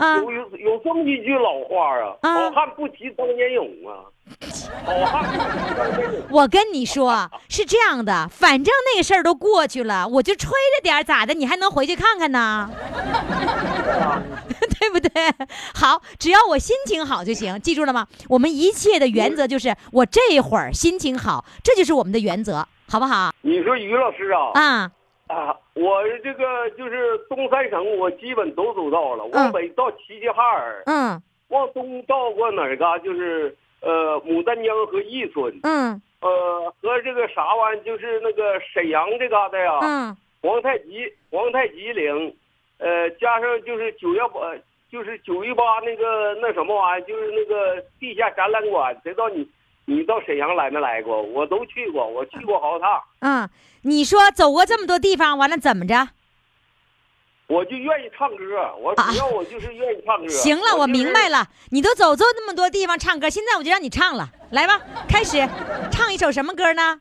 [0.00, 4.08] 啊有有有这么一句老话啊，啊好汉不提当年勇啊，
[4.82, 5.42] 好汉不提
[5.76, 6.22] 当年勇。
[6.32, 11.34] 我跟你说是这样的，反正那个事儿都过去了，我就吹着点儿咋的？
[11.34, 12.70] 你还能回去看看呢，
[14.80, 15.10] 对不对？
[15.74, 18.06] 好，只要我心情好就行，记住了吗？
[18.30, 23.34] 我们一切的原则就是我这会儿心情好，这就是我们的原则，好不好？
[23.42, 24.90] 你说于老师啊，啊，
[25.30, 29.24] 啊，我这个就是东三省，我基本都走到了。
[29.26, 32.98] 嗯往北到齐齐哈尔，嗯往东到过哪儿嘎？
[32.98, 42.34] 就是呃牡丹江和伊春，嗯呃和这个啥玩意儿，就是那个沈阳这嘎达呀，嗯，皇太极皇太极陵，
[42.78, 44.40] 呃加上就是九幺八，
[44.90, 49.48] 就是九一八那个那什么玩意儿，就是那个地下展览馆，谁知道你
[49.86, 51.20] 你到沈阳来没来过？
[51.22, 53.02] 我都去过，我去过好几趟。
[53.20, 53.48] 嗯，
[53.82, 56.08] 你说走过这么多地方，完了怎么着？
[57.48, 58.44] 我就愿意唱歌，
[58.78, 60.24] 我主要我就是愿意唱歌。
[60.24, 61.28] 啊行了，我明白。
[61.28, 65.38] 了，你都走走那么多地方唱歌，现在我就让你唱了，来吧，开始，
[65.90, 67.00] 唱一首什么歌呢？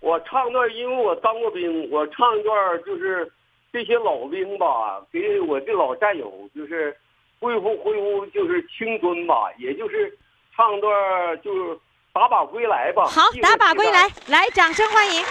[0.00, 3.32] 我唱段，因为我当过兵，我唱一段就是
[3.72, 6.96] 这些老兵吧，给我的老战友就是
[7.40, 10.16] 恢复恢复就是青春吧，也就是
[10.56, 11.78] 唱段就是
[12.12, 13.06] 打靶归来吧。
[13.06, 15.24] 好，打靶归来，来，掌声欢迎。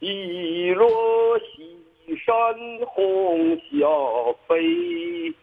[0.00, 0.86] 一落
[1.38, 2.34] 西山
[2.86, 3.86] 红霞
[4.46, 5.34] 飞，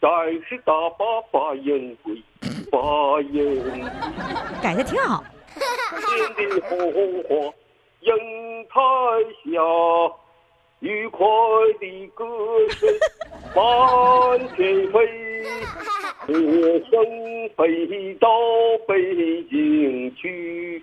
[0.00, 0.08] 战
[0.48, 2.22] 士打靶把人归，
[2.70, 2.78] 把
[3.32, 3.82] 人归。
[4.62, 5.24] 改的挺好。
[6.36, 6.78] 天的红
[7.24, 7.52] 花
[8.00, 8.12] 映
[8.68, 8.80] 台
[9.44, 9.60] 下，
[10.80, 11.26] 愉快
[11.80, 12.24] 的歌
[12.70, 12.88] 声
[13.52, 15.42] 满天飞，
[16.24, 16.32] 歌
[16.88, 18.28] 声飞到
[18.86, 20.82] 北京去。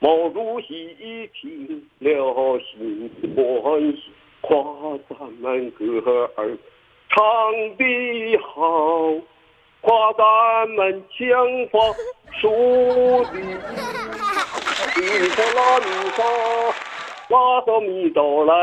[0.00, 3.08] 毛主席听了心
[3.62, 4.02] 欢喜，
[4.40, 4.64] 夸
[5.08, 5.84] 咱们歌
[6.34, 6.58] 儿
[7.08, 7.16] 唱
[7.76, 9.14] 得好，
[9.82, 11.78] 夸咱们枪法
[12.40, 12.48] 数
[13.26, 13.38] 的。
[14.96, 16.20] 你说啦，你说，
[17.32, 18.54] 把到米豆来，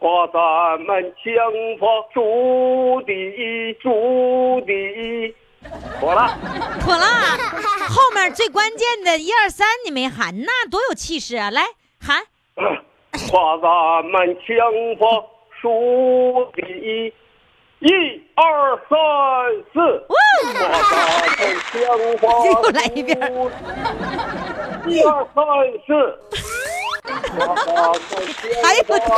[0.00, 1.32] 把咱们枪
[1.78, 5.32] 法数第一，数第一。
[6.00, 6.36] 妥了，
[6.80, 7.06] 妥了。
[7.88, 11.52] 后面最关键的一二三你没喊，那多有气势啊！
[11.52, 11.66] 来
[12.04, 12.24] 喊，
[12.56, 14.56] 把咱们枪
[14.98, 15.24] 法
[15.62, 17.14] 数第一，
[17.78, 17.92] 一
[18.34, 18.98] 二三
[19.72, 20.04] 四。
[20.08, 20.94] 把咱
[21.38, 21.72] 们枪
[22.18, 23.48] 法 又来一遍数
[24.90, 25.44] 一二三
[25.86, 26.18] 四。
[28.62, 29.14] 还有枪法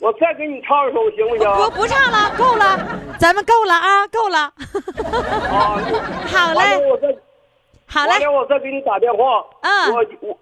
[0.00, 1.50] 我再给你唱一首行不行？
[1.56, 2.78] 不不唱了，够了，
[3.18, 4.38] 咱们够了啊，够了。
[5.50, 5.80] 啊，
[6.28, 7.08] 好嘞，我再
[7.86, 9.44] 好嘞，我再给你打电话。
[9.62, 10.38] 嗯我我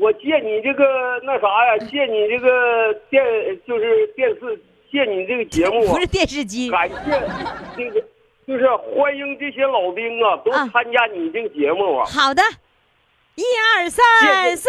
[0.00, 0.84] 我借你这个
[1.24, 3.24] 那啥呀，借你这个电
[3.66, 4.60] 就是电视，
[4.92, 6.96] 借你这个节目啊不是，电视机，感谢
[7.76, 8.00] 这个
[8.46, 12.04] 就是欢迎这些老兵啊，都啊参加你这个节目啊。
[12.06, 12.42] 好的，
[13.38, 13.44] 一
[13.76, 14.04] 二三
[14.56, 14.68] 四，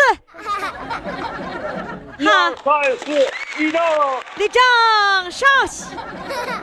[2.20, 3.06] 一二三四，
[3.58, 3.82] 立正，
[4.38, 4.62] 立正，
[5.32, 5.86] 稍息，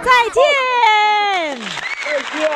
[0.05, 0.41] 再见。
[2.05, 2.49] 再见。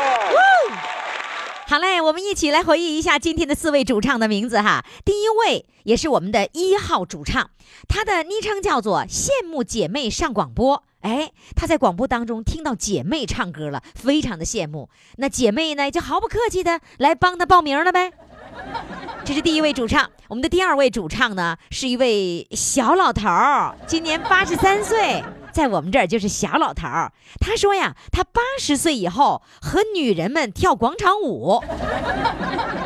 [1.67, 4.85] 好嘞，我们一起来回忆一下今天的四位主唱的名字哈。
[5.05, 7.51] 第一位也是我们的一号主唱，
[7.89, 10.85] 他的昵称叫做“羡慕姐妹上广播”。
[11.03, 14.91] 哎，他在广播当中听到姐妹唱歌了，非常的羡慕。
[15.17, 18.13] 那姐妹呢，就毫不客气的来帮他报名了呗。
[19.25, 25.23] 这是第一位主唱，我们的第二位主唱呢，是一位小老头儿，今年八十三岁，
[25.53, 27.13] 在我们这儿就是小老头儿。
[27.41, 31.63] 他说呀，他八十岁以后和女人们跳广场舞，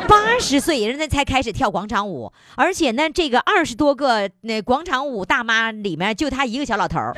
[0.07, 7.15] 八十岁人家才开始跳广场舞，而且呢，这个二十多个那广场舞大妈里面，就他一个小老头儿。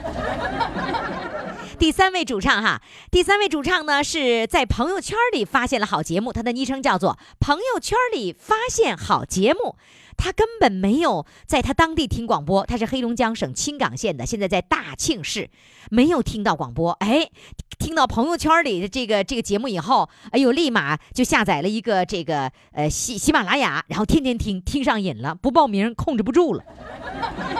[1.79, 9.75] 第三位主唱哈，第三位主唱呢是在朋友圈里发现了好节目，他的昵称叫做“朋友圈里发现好节目”。
[10.17, 15.49] 他根本没有在他当地听广播，他是黑龙江省青冈县的，现在在大庆市，
[15.89, 16.91] 没有听到广播。
[16.93, 17.29] 哎，
[17.77, 26.63] 听到朋友圈里的这个这个节目以后，哎呦，立马就下载了一个这个呃喜喜马拉雅，然后天天听，听上瘾了，不报名控制不住了。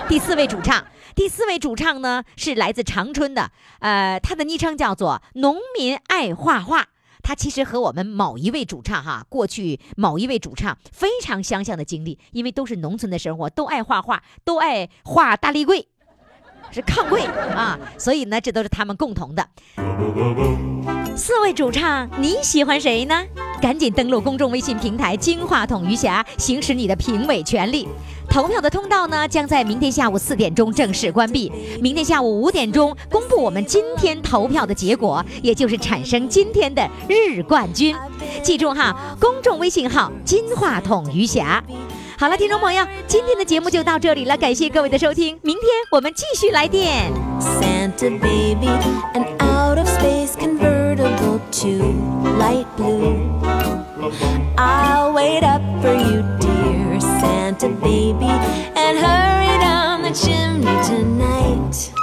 [0.10, 0.86] 第四位主唱，
[1.16, 6.88] 第四位主唱呢是来自长春的，呃，他的昵称叫做“农民爱画画”。
[7.22, 15.88] 他其实和我们某一位主唱哈，过去某一位主唱非常相像的经历，因为都是农村的生活，都爱画画，都爱画大立柜，
[16.72, 17.22] 是炕柜
[17.55, 19.47] 啊，所以呢，这都是他们共同的。
[21.15, 23.15] 四位主唱，你喜欢谁呢？
[23.59, 27.88] 赶紧登录公众微信平台“金话筒余霞”，行使你的评委权利。
[28.30, 31.51] 投票的通道呢，将在明天下午四点钟正式关闭。
[31.82, 37.95] 明天下午五点钟公布我们今天投票的结果，也就是产生今天的日冠军。
[38.43, 41.63] 记住哈，公众微信号“金话筒余霞”。
[42.20, 47.13] 好了，听众朋友，今天的节目就到这里了，感谢各位的收听，明天我们继续来电。
[47.39, 48.70] Santa baby,
[49.13, 51.68] an out of space convertible to
[52.39, 53.20] light blue.
[54.57, 58.32] I'll wait up for you, dear Santa baby,
[58.74, 61.97] and hurry down the chimney tonight.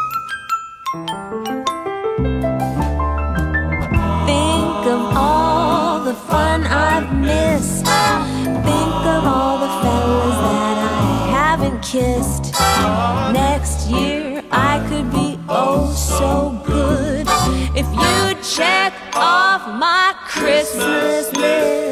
[18.44, 21.83] Check off my Christmas list.